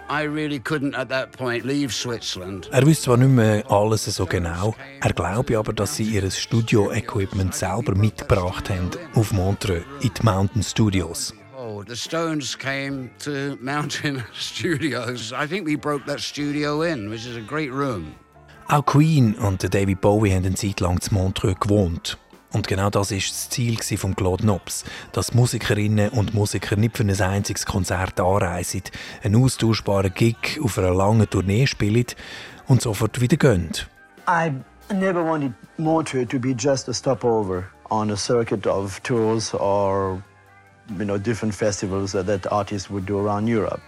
I 0.08 0.22
really 0.22 0.60
couldn't 0.60 0.94
at 0.94 1.08
that 1.08 1.32
point 1.32 1.64
leave 1.64 1.92
Switzerland. 1.92 2.68
Er 2.70 2.86
wüsste 2.86 3.06
zwar 3.06 3.16
nicht 3.16 3.30
mehr 3.30 3.68
alles 3.68 4.04
so 4.04 4.24
genau, 4.24 4.76
er 5.00 5.12
glaube 5.12 5.58
aber, 5.58 5.72
dass 5.72 5.96
sie 5.96 6.04
ihr 6.04 6.30
Studio-Equipment 6.30 7.56
selber 7.56 7.96
mitgebracht 7.96 8.70
haben 8.70 8.90
auf 9.16 9.32
Montreux 9.32 9.82
in 10.00 10.12
die 10.14 10.22
Mountain 10.22 10.62
Studios. 10.62 11.34
The 11.66 11.96
Stones 11.96 12.56
came 12.56 13.10
to 13.24 13.56
Mountain 13.60 14.22
Studios. 14.32 15.32
I 15.32 15.48
think 15.48 15.66
we 15.66 15.76
broke 15.76 16.06
that 16.06 16.20
studio 16.20 16.82
in, 16.82 17.10
which 17.10 17.26
is 17.26 17.36
a 17.36 17.40
great 17.40 17.72
room. 17.72 18.14
Auch 18.68 18.84
Queen 18.84 19.34
und 19.34 19.62
David 19.74 20.00
Bowie 20.00 20.30
haben 20.30 20.44
eine 20.44 20.54
Zeit 20.54 20.80
lang 20.80 21.00
zu 21.00 21.12
Montreux 21.14 21.58
gewohnt. 21.58 22.18
Und 22.52 22.68
genau 22.68 22.88
das 22.88 23.10
ist 23.10 23.30
das 23.30 23.50
Ziel 23.50 23.78
von 23.98 24.14
Claude 24.14 24.46
Nobs, 24.46 24.84
dass 25.12 25.34
Musikerinnen 25.34 26.10
und 26.10 26.34
Musiker 26.34 26.76
nicht 26.76 26.96
für 26.96 27.02
ein 27.02 27.20
einziges 27.20 27.66
Konzert 27.66 28.20
anreisen, 28.20 28.82
einen 29.24 29.42
austauschbaren 29.42 30.14
Gig 30.14 30.60
auf 30.62 30.78
einer 30.78 30.94
langen 30.94 31.28
Tournee 31.28 31.66
spielen 31.66 32.06
und 32.68 32.80
sofort 32.80 33.20
wieder 33.20 33.36
gehen. 33.36 33.72
I 34.28 34.52
never 34.94 35.24
wanted 35.24 35.52
Montreux 35.78 36.28
to 36.28 36.38
be 36.38 36.54
just 36.56 36.88
a 36.88 36.94
stopover 36.94 37.64
on 37.90 38.12
a 38.12 38.16
circuit 38.16 38.66
of 38.66 39.00
tours 39.02 39.52
or 39.52 40.22
you 40.98 41.04
know, 41.04 41.18
different 41.18 41.54
festivals 41.54 42.12
that, 42.12 42.26
that 42.26 42.50
artists 42.52 42.90
would 42.90 43.06
do 43.06 43.18
around 43.18 43.46
Europe. 43.46 43.80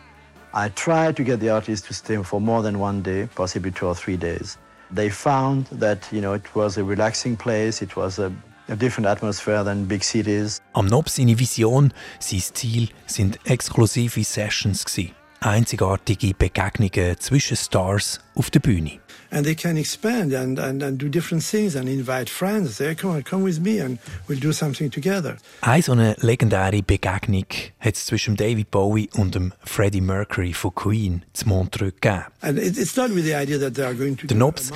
I 0.55 0.71
tried 0.71 1.17
to 1.17 1.25
get 1.25 1.40
the 1.40 1.50
artists 1.50 1.87
to 1.88 1.95
stay 1.95 2.23
for 2.23 2.40
more 2.40 2.62
than 2.62 2.78
one 2.78 3.02
day, 3.02 3.28
possibly 3.35 3.71
two 3.71 3.87
or 3.87 3.95
three 3.95 4.17
days. 4.17 4.57
They 4.90 5.11
found 5.11 5.67
that 5.67 6.09
you 6.11 6.21
know, 6.21 6.33
it 6.33 6.55
was 6.55 6.78
a 6.78 6.85
relaxing 6.85 7.37
place, 7.37 7.83
it 7.83 7.97
was 7.97 8.19
a, 8.19 8.33
a 8.69 8.76
different 8.76 9.07
atmosphere 9.07 9.62
than 9.62 9.85
big 9.85 10.02
cities. 10.02 10.61
Am 10.75 10.87
Nob 10.87 11.09
seine 11.09 11.37
Vision, 11.37 11.93
sein 12.19 12.40
Ziel, 12.40 12.88
sind 13.07 13.38
exklusive 13.45 14.25
Sessions 14.25 14.85
gewesen. 14.85 15.17
Einzigartige 15.40 16.35
Begegnungen 16.35 17.18
zwischen 17.18 17.57
Stars 17.57 18.21
auf 18.35 18.50
der 18.50 18.61
Bühne. 18.61 19.00
and 19.30 19.45
they 19.45 19.54
can 19.54 19.76
expand 19.76 20.33
and, 20.33 20.59
and, 20.59 20.83
and 20.83 20.98
do 20.98 21.09
different 21.09 21.42
things 21.42 21.77
and 21.77 21.88
invite 21.88 22.31
friends. 22.31 22.77
Say, 22.77 22.94
come 22.94 23.11
on, 23.11 23.22
come 23.22 23.42
with 23.42 23.61
me 23.61 23.79
and 23.79 23.98
we'll 24.27 24.40
do 24.40 24.53
something 24.53 24.90
together. 24.90 25.37
Eine 25.61 25.83
so 25.83 25.92
eine 25.92 26.16
legendäre 26.20 26.83
Begegnung 26.83 27.46
hat 27.79 27.94
es 27.94 28.07
zwischen 28.07 28.37
David 28.37 28.70
Bowie 28.70 29.09
und 29.14 29.35
dem 29.35 29.53
Freddie 29.64 30.01
Mercury 30.01 30.53
von 30.53 30.74
Queen 30.74 31.22
zu 31.33 31.48
Montreux 31.48 31.94
gegeben. 32.01 32.24
And 32.40 32.59
it, 32.59 32.79
it's 32.79 32.96
not 32.96 33.14
with 33.14 33.24
the 33.24 33.35
idea 33.35 33.59
that 33.59 33.74
they 33.74 33.85
are 33.85 33.94
going 33.94 34.16
to 34.16 34.27
Der 34.27 34.37
Nobs 34.37 34.70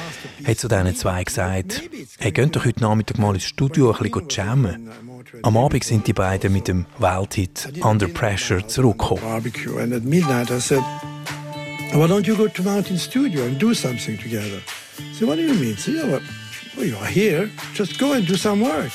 hat 0.44 0.58
zu 0.58 0.68
diesen 0.68 0.96
zwei 0.96 1.24
gesagt, 1.24 1.82
hey, 2.18 2.32
geht 2.32 2.54
doch 2.54 2.64
heute 2.64 2.80
Nachmittag 2.80 3.18
mal 3.18 3.34
ins 3.34 3.44
Studio 3.44 3.92
ein 3.92 4.10
bisschen 4.10 4.28
jammen. 4.28 4.90
Am 5.42 5.56
Abend 5.56 5.82
sind 5.84 6.06
die 6.06 6.12
beiden 6.12 6.52
mit 6.52 6.68
dem 6.68 6.84
Welthit 6.98 7.68
Under 7.82 8.06
Pressure 8.06 8.66
zurückgekommen. 8.66 9.22
Barbecue 9.22 9.78
and 9.78 9.92
at 9.94 10.04
midnight 10.04 10.50
I 10.50 10.60
said, 10.60 10.82
why 11.94 12.06
don't 12.06 12.26
you 12.26 12.36
go 12.36 12.48
to 12.48 12.62
Mountain 12.62 12.98
Studio 12.98 13.44
and 13.44 13.58
do 13.58 13.72
something 13.72 14.18
together? 14.18 14.60
So 15.18 15.26
what 15.26 15.36
do 15.36 15.42
you 15.42 15.54
mean? 15.54 15.76
So, 15.78 15.92
well, 16.76 16.86
you 16.86 16.96
are 16.98 17.06
here, 17.06 17.50
just 17.74 17.98
go 17.98 18.12
and 18.12 18.26
do 18.26 18.36
some 18.36 18.60
work. 18.60 18.92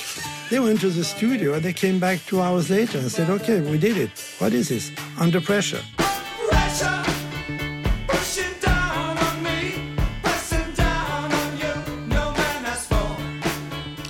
They 0.49 0.59
went 0.59 0.79
to 0.81 0.89
the 0.89 1.03
studio 1.03 1.55
and 1.55 1.63
they 1.63 1.73
came 1.73 1.99
back 1.99 2.19
two 2.27 2.39
hours 2.39 2.69
later 2.69 2.99
and 2.99 3.11
said, 3.11 3.29
okay, 3.29 3.59
we 3.59 3.77
did 3.79 3.97
it. 3.97 4.11
What 4.37 4.53
is 4.53 4.69
this? 4.69 4.91
Under 5.19 5.41
pressure. 5.41 5.81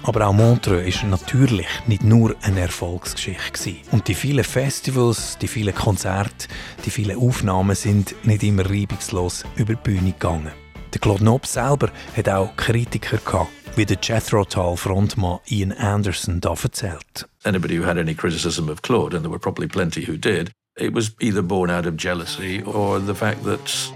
Aber 0.07 0.25
auch 0.25 0.33
Montreux 0.33 1.03
war 1.03 1.09
natürlich 1.09 1.67
nicht 1.85 2.01
nur 2.01 2.33
eine 2.41 2.61
Erfolgsgeschichte. 2.61 3.75
Und 3.91 4.07
die 4.07 4.13
vielen 4.13 4.45
Festivals, 4.45 5.37
die 5.41 5.49
vielen 5.49 5.75
Konzerte, 5.75 6.47
die 6.85 6.91
vielen 6.91 7.17
Aufnahmen 7.17 7.75
sind 7.75 8.15
nicht 8.23 8.41
immer 8.41 8.65
reibungslos 8.65 9.43
über 9.57 9.75
die 9.75 9.81
Bühne 9.83 10.13
gegangen. 10.13 10.53
Der 10.93 11.01
Claude 11.01 11.25
Nobs 11.25 11.51
selber 11.51 11.89
hat 12.15 12.29
auch 12.29 12.55
Kritiker 12.55 13.17
gehabt, 13.17 13.51
wie 13.75 13.85
der 13.85 13.97
Jethro 14.01 14.45
Tull 14.45 14.77
Frontmann 14.77 15.39
Ian 15.49 15.73
Anderson 15.73 16.39
da 16.39 16.53
erzählt. 16.63 17.27
Anybody 17.43 17.77
who 17.77 17.85
had 17.85 17.97
any 17.97 18.15
criticism 18.15 18.69
of 18.69 18.81
Claude, 18.83 19.13
and 19.13 19.25
there 19.25 19.29
were 19.29 19.39
probably 19.39 19.67
plenty 19.67 20.07
who 20.07 20.15
did, 20.15 20.51
it 20.77 20.95
was 20.95 21.11
either 21.19 21.41
born 21.41 21.69
out 21.69 21.85
of 21.85 21.97
jealousy 21.97 22.63
or 22.63 23.01
the 23.05 23.13
fact 23.13 23.43
that 23.43 23.91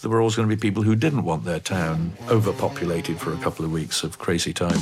there 0.00 0.10
were 0.10 0.20
always 0.20 0.34
going 0.34 0.48
to 0.48 0.56
be 0.56 0.58
people 0.58 0.82
who 0.82 0.96
didn't 0.96 1.24
want 1.24 1.44
their 1.44 1.60
town 1.60 2.14
overpopulated 2.30 3.18
for 3.18 3.34
a 3.34 3.36
couple 3.36 3.66
of 3.66 3.70
weeks 3.70 4.02
of 4.02 4.18
crazy 4.18 4.54
time. 4.54 4.80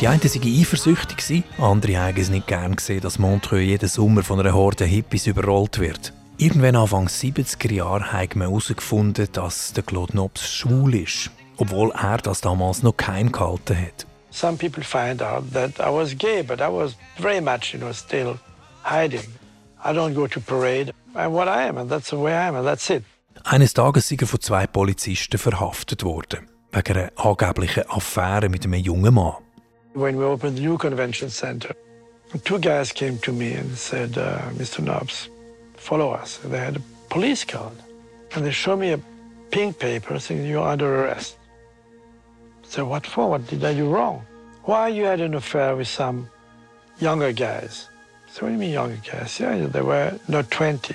Die 0.00 0.06
einen 0.06 0.22
waren 0.22 0.60
eifersüchtig, 0.60 1.44
andere 1.58 1.98
haben 1.98 2.20
es 2.20 2.30
nicht 2.30 2.46
gern 2.46 2.76
gesehen, 2.76 3.00
dass 3.00 3.18
Montreux 3.18 3.64
jeden 3.64 3.88
Sommer 3.88 4.22
von 4.22 4.38
einer 4.38 4.54
Horde 4.54 4.84
Hippies 4.84 5.26
überrollt 5.26 5.80
wird. 5.80 6.12
Irgendwann 6.36 6.76
Anfang 6.76 7.08
70er 7.08 7.72
Jahre 7.72 8.12
haben 8.12 8.40
wir 8.40 8.48
herausgefunden, 8.48 9.26
dass 9.32 9.72
der 9.72 9.82
Claude 9.82 10.14
Nobs 10.14 10.48
schwul 10.48 10.94
ist, 10.94 11.32
obwohl 11.56 11.90
er 11.90 12.18
das 12.18 12.40
damals 12.40 12.84
noch 12.84 12.96
kein 12.96 13.32
gehalten 13.32 13.76
hat. 13.76 14.06
Some 14.30 14.56
people 14.56 14.84
find 14.84 15.20
out 15.20 15.52
that 15.52 15.80
I 15.80 15.90
was 15.90 16.16
gay, 16.16 16.44
but 16.44 16.60
I 16.60 16.68
was 16.70 16.96
very 17.16 17.40
much, 17.40 17.72
you 17.72 17.80
know, 17.80 17.92
still 17.92 18.38
hiding. 18.84 19.26
I 19.84 19.92
don't 19.92 20.14
go 20.14 20.28
to 20.28 20.38
parade. 20.40 20.94
I'm 21.14 21.32
what 21.32 21.48
I 21.48 21.66
am, 21.68 21.76
and 21.76 21.90
that's 21.90 22.10
the 22.10 22.18
way 22.18 22.32
I 22.32 22.46
am, 22.46 22.54
and 22.54 22.64
that's 22.64 22.88
it. 22.88 23.02
Eines 23.42 23.74
Tages 23.74 24.06
sind 24.06 24.24
von 24.24 24.40
zwei 24.40 24.68
Polizisten 24.68 25.38
verhaftet 25.38 26.04
worden, 26.04 26.46
wegen 26.72 26.98
einer 26.98 27.10
angeblichen 27.16 27.84
Affäre 27.88 28.48
mit 28.48 28.64
einem 28.64 28.74
jungen 28.74 29.14
Mann. 29.14 29.36
When 29.94 30.16
we 30.16 30.24
opened 30.24 30.56
the 30.56 30.62
new 30.62 30.76
convention 30.76 31.30
center, 31.30 31.74
two 32.44 32.58
guys 32.58 32.92
came 32.92 33.18
to 33.18 33.32
me 33.32 33.54
and 33.54 33.76
said, 33.76 34.16
uh, 34.16 34.38
Mr. 34.56 34.82
Knobs, 34.82 35.28
follow 35.76 36.12
us. 36.12 36.40
And 36.44 36.52
they 36.52 36.58
had 36.58 36.76
a 36.76 36.82
police 37.08 37.44
card. 37.44 37.72
And 38.34 38.44
they 38.44 38.52
showed 38.52 38.78
me 38.78 38.92
a 38.92 39.00
pink 39.50 39.78
paper 39.78 40.18
saying, 40.18 40.44
you're 40.44 40.66
under 40.66 41.04
arrest. 41.04 41.36
So 42.62 42.84
what 42.84 43.06
for? 43.06 43.30
What 43.30 43.46
did 43.46 43.64
I 43.64 43.74
do 43.74 43.88
wrong? 43.88 44.22
Why 44.64 44.88
you 44.88 45.04
had 45.04 45.20
an 45.20 45.34
affair 45.34 45.74
with 45.74 45.88
some 45.88 46.28
younger 47.00 47.32
guys? 47.32 47.88
So 48.30 48.44
what 48.44 48.48
do 48.50 48.52
you 48.52 48.58
mean 48.58 48.72
younger 48.72 49.00
guys? 49.10 49.40
Yeah, 49.40 49.66
they 49.66 49.80
were 49.80 50.12
not 50.28 50.50
20. 50.50 50.94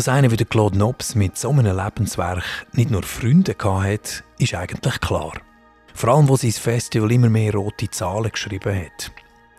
Dass 0.00 0.08
einer 0.08 0.30
wie 0.30 0.38
der 0.38 0.46
Claude 0.46 0.78
Nobs 0.78 1.14
mit 1.14 1.36
so 1.36 1.50
einem 1.50 1.76
Lebenswerk 1.76 2.42
nicht 2.72 2.90
nur 2.90 3.02
Freunde 3.02 3.54
hatte, 3.62 4.22
ist 4.38 4.54
eigentlich 4.54 4.98
klar. 4.98 5.32
Vor 5.92 6.08
allem, 6.08 6.26
wo 6.26 6.36
sein 6.36 6.52
Festival 6.52 7.12
immer 7.12 7.28
mehr 7.28 7.52
rote 7.52 7.90
Zahlen 7.90 8.32
geschrieben 8.32 8.74
hat. 8.74 9.12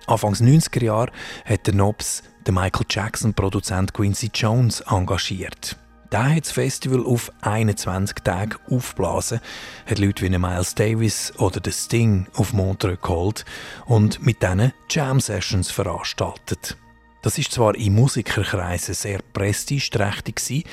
Anfangs 0.07 0.41
90er 0.41 0.83
Jahre 0.83 1.11
hat 1.45 1.67
der 1.67 1.75
Nobs 1.75 2.23
den 2.47 2.55
Michael 2.55 2.87
Jackson-Produzent 2.89 3.93
Quincy 3.93 4.31
Jones 4.33 4.81
engagiert. 4.89 5.77
Der 6.11 6.37
hat 6.37 6.45
das 6.45 6.53
Festival 6.53 7.05
auf 7.05 7.31
21 7.41 8.15
Tage 8.23 8.57
aufgeblasen, 8.67 9.41
hat 9.85 9.99
Leute 9.99 10.23
wie 10.23 10.35
Miles 10.35 10.73
Davis 10.73 11.33
oder 11.37 11.61
The 11.63 11.71
Sting 11.71 12.25
auf 12.33 12.51
Montreux 12.51 12.99
geholt 12.99 13.45
und 13.85 14.25
mit 14.25 14.41
denen 14.41 14.73
Jam-Sessions 14.89 15.69
veranstaltet. 15.69 16.77
Das 17.21 17.37
ist 17.37 17.51
zwar 17.51 17.75
in 17.75 17.93
Musikerkreisen 17.93 18.95
sehr 18.95 19.19
prestigeträchtig, 19.33 20.65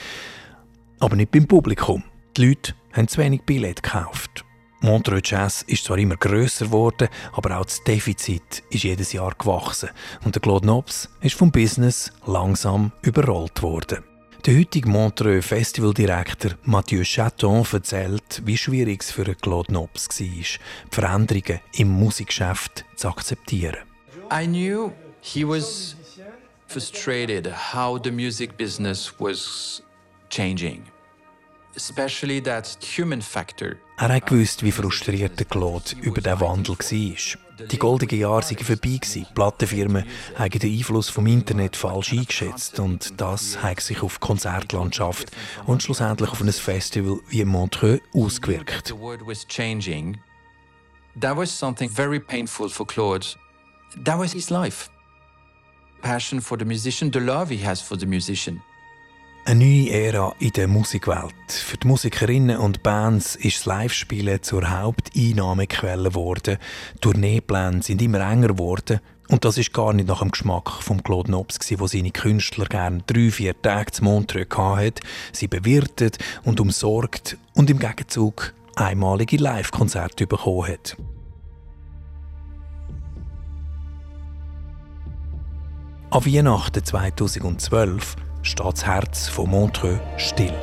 aber 0.98 1.16
nicht 1.16 1.30
beim 1.30 1.46
Publikum. 1.46 2.02
Die 2.36 2.46
Leute 2.46 2.74
haben 2.92 3.08
zu 3.08 3.18
wenig 3.18 3.42
Billett 3.42 3.82
gekauft. 3.82 4.44
Montreux 4.80 5.28
Jazz 5.28 5.62
ist 5.62 5.84
zwar 5.84 5.98
immer 5.98 6.16
grösser 6.16 6.66
geworden, 6.66 7.08
aber 7.32 7.58
auch 7.58 7.64
das 7.64 7.82
Defizit 7.84 8.62
ist 8.70 8.84
jedes 8.84 9.12
Jahr 9.12 9.34
gewachsen 9.36 9.90
und 10.24 10.36
der 10.36 10.40
Claude 10.40 10.66
Nobs 10.66 11.10
ist 11.20 11.34
vom 11.34 11.50
Business 11.50 12.12
langsam 12.26 12.92
überrollt 13.02 13.60
worden. 13.60 14.04
Der 14.46 14.56
heutige 14.56 14.88
Montreux 14.88 15.44
Festivaldirektor 15.44 16.52
Mathieu 16.62 17.02
Chaton 17.02 17.66
erzählt, 17.70 18.40
wie 18.46 18.56
schwierig 18.56 19.02
es 19.02 19.10
für 19.10 19.34
Claude 19.34 19.72
Nobs 19.72 20.08
war, 20.08 20.26
die 20.26 20.44
Veränderungen 20.90 21.60
im 21.72 21.88
Musikgeschäft 21.88 22.84
zu 22.94 23.08
akzeptieren. 23.08 23.78
I 24.32 24.46
knew 24.46 24.92
he 25.20 25.44
was 25.44 25.97
frustrated 26.68 27.46
how 27.46 27.98
the 27.98 28.10
music 28.10 28.56
business 28.56 29.18
was 29.18 29.82
changing, 30.28 30.84
especially 31.76 32.40
that 32.42 32.76
human 32.82 33.22
factor. 33.22 33.78
Er 33.98 34.10
hat 34.10 34.26
gewusst, 34.26 34.62
wie 34.62 34.70
frustriert 34.70 35.38
der 35.38 35.46
Claude 35.46 35.96
über 36.02 36.20
den 36.20 36.38
Wandel 36.40 36.76
war. 36.78 37.66
Die 37.66 37.78
goldenen 37.78 38.20
Jahre 38.20 38.42
waren 38.42 38.58
vorbei. 38.58 39.00
Die 39.02 39.26
Plattenfirmen 39.34 40.04
haben 40.36 40.58
den 40.58 40.78
Einfluss 40.78 41.08
vom 41.08 41.26
Internet 41.26 41.74
falsch 41.74 42.12
eingeschätzt 42.12 42.78
und 42.78 43.20
das 43.20 43.60
hat 43.60 43.80
sich 43.80 44.00
auf 44.02 44.18
die 44.18 44.26
Konzertlandschaft 44.26 45.32
und 45.66 45.82
schlussendlich 45.82 46.30
auf 46.30 46.40
ein 46.40 46.52
Festival 46.52 47.18
wie 47.28 47.44
Montreux 47.44 48.00
ausgewirkt. 48.14 48.86
The 48.86 48.96
world 48.96 49.26
was 49.26 49.44
changing. 49.48 50.20
That 51.20 51.36
was 51.36 51.50
something 51.50 51.90
very 51.90 52.20
painful 52.20 52.68
for 52.68 52.86
Claude. 52.86 53.26
That 54.04 54.20
was 54.20 54.32
his 54.32 54.50
life. 54.50 54.88
Passion 56.00 56.40
for 56.40 56.58
the 56.58 56.64
musician, 56.64 57.12
the 57.12 57.20
love 57.20 57.54
he 57.54 57.64
has 57.66 57.80
for 57.80 57.98
the 57.98 58.06
musician. 58.06 58.62
Eine 59.44 59.64
neue 59.64 59.90
Ära 59.90 60.34
in 60.40 60.50
der 60.52 60.68
Musikwelt. 60.68 61.32
Für 61.48 61.78
die 61.78 61.86
Musikerinnen 61.86 62.58
und 62.58 62.82
Bands 62.82 63.34
ist 63.34 63.60
das 63.60 63.64
Live-Spielen 63.66 64.42
zur 64.42 64.68
Haupteinnahmequelle 64.68 66.10
geworden. 66.10 66.58
Tourneepläne 67.00 67.82
sind 67.82 68.02
immer 68.02 68.20
enger 68.20 68.48
geworden. 68.48 69.00
Und 69.28 69.44
das 69.44 69.56
ist 69.56 69.72
gar 69.72 69.92
nicht 69.92 70.08
nach 70.08 70.20
dem 70.20 70.30
Geschmack 70.30 70.70
von 70.82 71.02
Claude 71.02 71.30
Nobs, 71.30 71.58
wo 71.78 71.86
seine 71.86 72.10
Künstler 72.10 72.66
gerne 72.66 73.02
drei, 73.06 73.30
vier 73.30 73.60
Tage 73.60 73.92
zum 73.92 74.06
Montreux 74.06 74.56
hatte, 74.56 75.02
sie 75.32 75.48
bewirtet 75.48 76.18
und 76.44 76.60
umsorgt 76.60 77.36
und 77.54 77.70
im 77.70 77.78
Gegenzug 77.78 78.54
einmalige 78.76 79.36
Live-Konzerte 79.36 80.26
bekommen 80.26 80.68
hat. 80.68 80.96
An 86.10 86.24
Weihnachten 86.24 86.82
2012 86.82 88.16
steht 88.40 88.64
das 88.64 88.86
Herz 88.86 89.28
von 89.28 89.50
Montreux 89.50 90.00
still. 90.16 90.54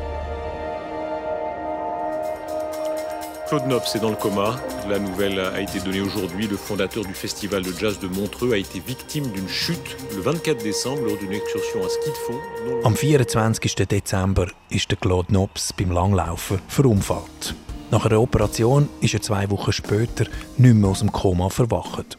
Claude 3.48 3.68
Nobs 3.68 3.94
est 3.94 4.00
dans 4.00 4.10
le 4.10 4.16
coma. 4.16 4.56
La 4.90 4.98
nouvelle 4.98 5.40
a 5.40 5.62
été 5.62 5.80
donnée 5.82 6.02
aujourd'hui. 6.02 6.48
Le 6.48 6.58
fondateur 6.58 7.06
du 7.06 7.14
festival 7.14 7.62
de 7.62 7.72
jazz 7.72 8.00
de 8.00 8.08
Montreux 8.08 8.54
a 8.54 8.58
été 8.58 8.80
victime 8.80 9.28
d'une 9.34 9.48
chute 9.48 9.96
le 10.16 10.22
24 10.22 10.64
décembre 10.64 11.04
lors 11.04 11.18
d'une 11.20 11.34
excursion 11.34 11.86
à 11.86 11.90
ski 11.90 12.10
de 12.10 12.16
fond. 12.16 12.40
Am 12.84 12.96
24. 12.96 13.86
Dezember 13.86 14.48
ist 14.72 14.90
der 14.90 14.98
Claude 14.98 15.32
Nobs 15.32 15.72
beim 15.74 15.92
Langlaufen 15.92 16.60
verunfallt. 16.68 17.54
Nach 17.92 18.04
einer 18.04 18.20
Operation 18.20 18.90
ist 19.00 19.14
er 19.14 19.22
zwei 19.22 19.48
Wochen 19.52 19.72
später 19.72 20.26
nicht 20.58 20.74
mehr 20.74 20.90
aus 20.90 21.02
dem 21.02 21.12
Koma 21.12 21.50
verwacht. 21.50 22.18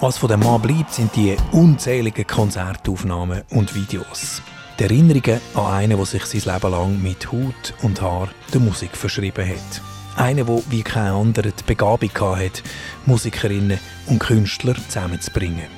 Was 0.00 0.18
von 0.18 0.28
dem 0.28 0.40
Mann 0.40 0.60
bleibt, 0.60 0.92
sind 0.92 1.16
die 1.16 1.36
unzähligen 1.52 2.26
Konzertaufnahmen 2.26 3.44
und 3.50 3.74
Videos. 3.74 4.42
Die 4.78 4.84
Erinnerungen 4.84 5.40
an 5.54 5.66
einen, 5.66 5.96
der 5.96 6.04
sich 6.04 6.24
sein 6.26 6.54
Leben 6.54 6.70
lang 6.70 7.02
mit 7.02 7.32
Haut 7.32 7.72
und 7.80 8.02
Haar 8.02 8.28
der 8.52 8.60
Musik 8.60 8.94
verschrieben 8.94 9.48
hat. 9.48 9.80
Einer, 10.16 10.44
der 10.44 10.62
wie 10.68 10.82
kein 10.82 11.12
anderer 11.12 11.50
die 11.50 11.64
Begabung 11.66 12.10
hatte, 12.10 12.62
Musikerinnen 13.06 13.78
und 14.06 14.18
Künstler 14.18 14.74
zusammenzubringen. 14.74 15.68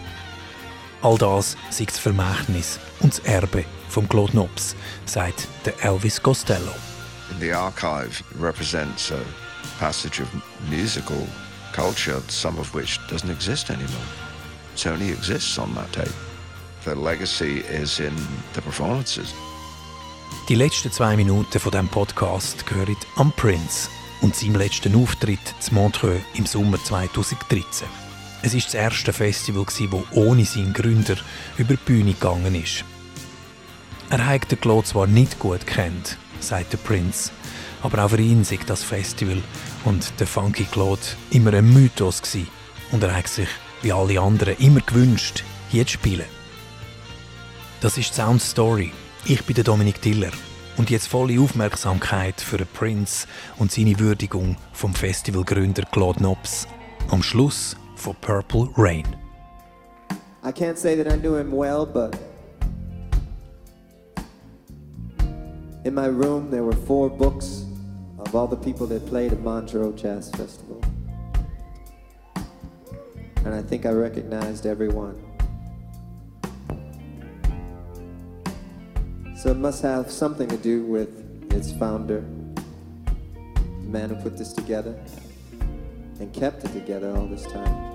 All 1.01 1.17
das 1.17 1.57
sei 1.71 1.85
das 1.85 1.99
Vermächtnis 1.99 2.81
und 3.01 3.13
das 3.13 3.21
Erbe 3.21 3.65
von 3.89 4.09
Claude 4.09 4.35
Nobs, 4.35 4.75
sagt 5.05 5.47
der 5.65 5.75
Elvis 5.85 6.21
Costello. 6.21 6.75
The 7.39 7.53
archive 7.53 8.25
represents 8.41 9.13
a 9.13 9.21
passage 9.79 10.21
of 10.21 10.29
musical 10.69 11.25
culture, 11.75 12.23
some 12.29 12.59
of 12.59 12.73
which 12.75 12.99
doesn't 13.09 13.31
exist 13.31 13.71
anymore. 13.71 14.07
It 14.75 14.87
only 14.87 15.11
exists 15.11 15.59
on 15.59 15.75
that 15.75 15.93
tape. 15.93 16.15
The 16.85 16.95
legacy 16.95 17.61
is 17.61 18.01
in 18.01 18.15
the 18.55 18.63
performances. 18.63 19.35
Die 20.49 20.55
letzten 20.55 20.93
zwei 20.93 21.17
Minuten 21.17 21.59
von 21.59 21.73
dem 21.73 21.89
Podcast 21.89 22.67
gehören 22.67 22.97
am 23.17 23.33
Prince 23.33 23.89
und 24.21 24.37
seinem 24.37 24.57
letzten 24.57 24.95
Auftritt 24.95 25.55
zu 25.61 25.75
Montreux 25.75 26.21
im 26.35 26.47
Sommer 26.47 26.83
2013. 26.83 27.89
Es 28.43 28.53
ist 28.53 28.67
das 28.67 28.75
erste 28.75 29.13
Festival, 29.13 29.65
das 29.65 29.81
ohne 30.13 30.45
seinen 30.45 30.75
Gründer 30.75 31.17
über 31.57 31.75
die 31.75 31.85
Bühne 31.85 32.13
gegangen 32.13 32.55
ist. 32.55 32.85
Er 34.11 34.27
hat 34.27 34.51
den 34.51 34.61
Claude 34.61 34.87
zwar 34.87 35.07
nicht 35.07 35.39
gut 35.39 35.67
kennt, 35.67 36.19
sagt 36.41 36.75
der 36.75 36.79
Prince, 36.79 37.31
aber 37.85 38.03
auch 38.03 38.09
für 38.09 38.21
ihn 38.21 38.45
sei 38.45 38.59
das 38.67 38.83
Festival 38.83 39.37
und 39.85 40.19
der 40.19 40.27
Funky 40.27 40.65
Claude 40.65 41.03
immer 41.31 41.53
ein 41.53 41.71
Mythos 41.71 42.23
gewesen. 42.23 42.49
Und 42.91 43.03
er 43.03 43.15
hat 43.15 43.29
sich, 43.29 43.49
wie 43.83 43.93
alle 43.93 44.19
anderen, 44.19 44.57
immer 44.57 44.81
gewünscht, 44.81 45.45
hier 45.69 45.87
zu 45.87 45.93
spielen. 45.93 46.25
Das 47.83 47.99
ist 47.99 48.15
Sound 48.15 48.41
Story. 48.41 48.91
Ich 49.27 49.45
bin 49.45 49.55
der 49.55 49.65
Dominik 49.65 50.01
Tiller. 50.01 50.31
Und 50.79 50.89
jetzt 50.89 51.09
volle 51.09 51.39
Aufmerksamkeit 51.39 52.41
für 52.41 52.57
den 52.57 52.67
Prince 52.69 53.29
und 53.59 53.71
seine 53.71 53.99
Würdigung 54.01 54.57
vom 54.73 54.95
Festivalgründer 54.95 55.83
Claude 55.93 56.23
Nobs. 56.23 56.67
Am 57.11 57.23
Schluss 57.23 57.77
von 57.97 58.17
Purple 58.23 58.71
Rain. 58.79 59.05
I 60.43 60.49
can't 60.49 60.79
say 60.79 60.97
that 60.97 61.13
I 61.13 61.19
knew 61.19 61.37
him 61.37 61.53
well, 61.53 61.85
but 61.87 62.17
in 65.85 65.95
my 65.95 66.07
room 66.07 66.51
there 66.51 66.65
were 66.65 66.77
four 66.87 67.11
books 67.11 67.64
of 68.35 68.39
all 68.39 68.49
the 68.49 68.57
people 68.57 68.85
that 68.85 69.07
played 69.07 69.33
at 69.33 69.39
Montreux 69.43 69.93
Jazz 69.93 70.29
Festival. 70.33 70.83
And 73.45 73.55
I 73.55 73.63
think 73.63 73.87
I 73.87 73.91
recognized 73.91 74.67
everyone. 74.67 75.23
So 79.37 79.53
it 79.53 79.57
must 79.57 79.83
have 79.83 80.11
something 80.11 80.49
to 80.49 80.57
do 80.57 80.83
with 80.83 81.53
its 81.53 81.71
founder, 81.75 82.25
the 82.65 83.89
man 83.89 84.09
who 84.09 84.17
put 84.17 84.37
this 84.37 84.53
together 84.53 84.99
and 86.19 86.33
kept 86.33 86.65
it 86.65 86.73
together 86.73 87.17
all 87.17 87.29
this 87.29 87.47
time. 87.47 87.95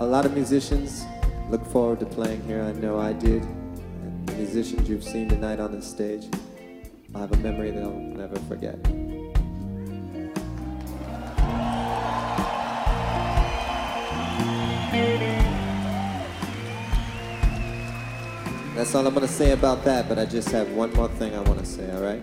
A 0.00 0.04
lot 0.04 0.26
of 0.26 0.34
musicians 0.34 1.04
look 1.50 1.64
forward 1.66 2.00
to 2.00 2.06
playing 2.06 2.42
here. 2.48 2.64
I 2.64 2.72
know 2.72 2.98
I 2.98 3.12
did. 3.12 3.44
And 3.44 4.28
the 4.28 4.32
musicians 4.32 4.88
you've 4.88 5.04
seen 5.04 5.28
tonight 5.28 5.60
on 5.60 5.70
this 5.70 5.88
stage 5.88 6.26
will 7.16 7.26
have 7.26 7.32
a 7.32 7.42
memory 7.42 7.70
they'll 7.70 7.90
never 7.92 8.36
forget. 8.40 8.82
That's 18.74 18.94
all 18.94 19.06
I'm 19.06 19.14
going 19.14 19.26
to 19.26 19.32
say 19.32 19.52
about 19.52 19.84
that, 19.84 20.08
but 20.08 20.18
I 20.18 20.26
just 20.26 20.50
have 20.50 20.70
one 20.72 20.92
more 20.92 21.08
thing 21.08 21.34
I 21.34 21.40
want 21.40 21.58
to 21.60 21.66
say, 21.66 21.90
all 21.92 22.02
right? 22.02 22.22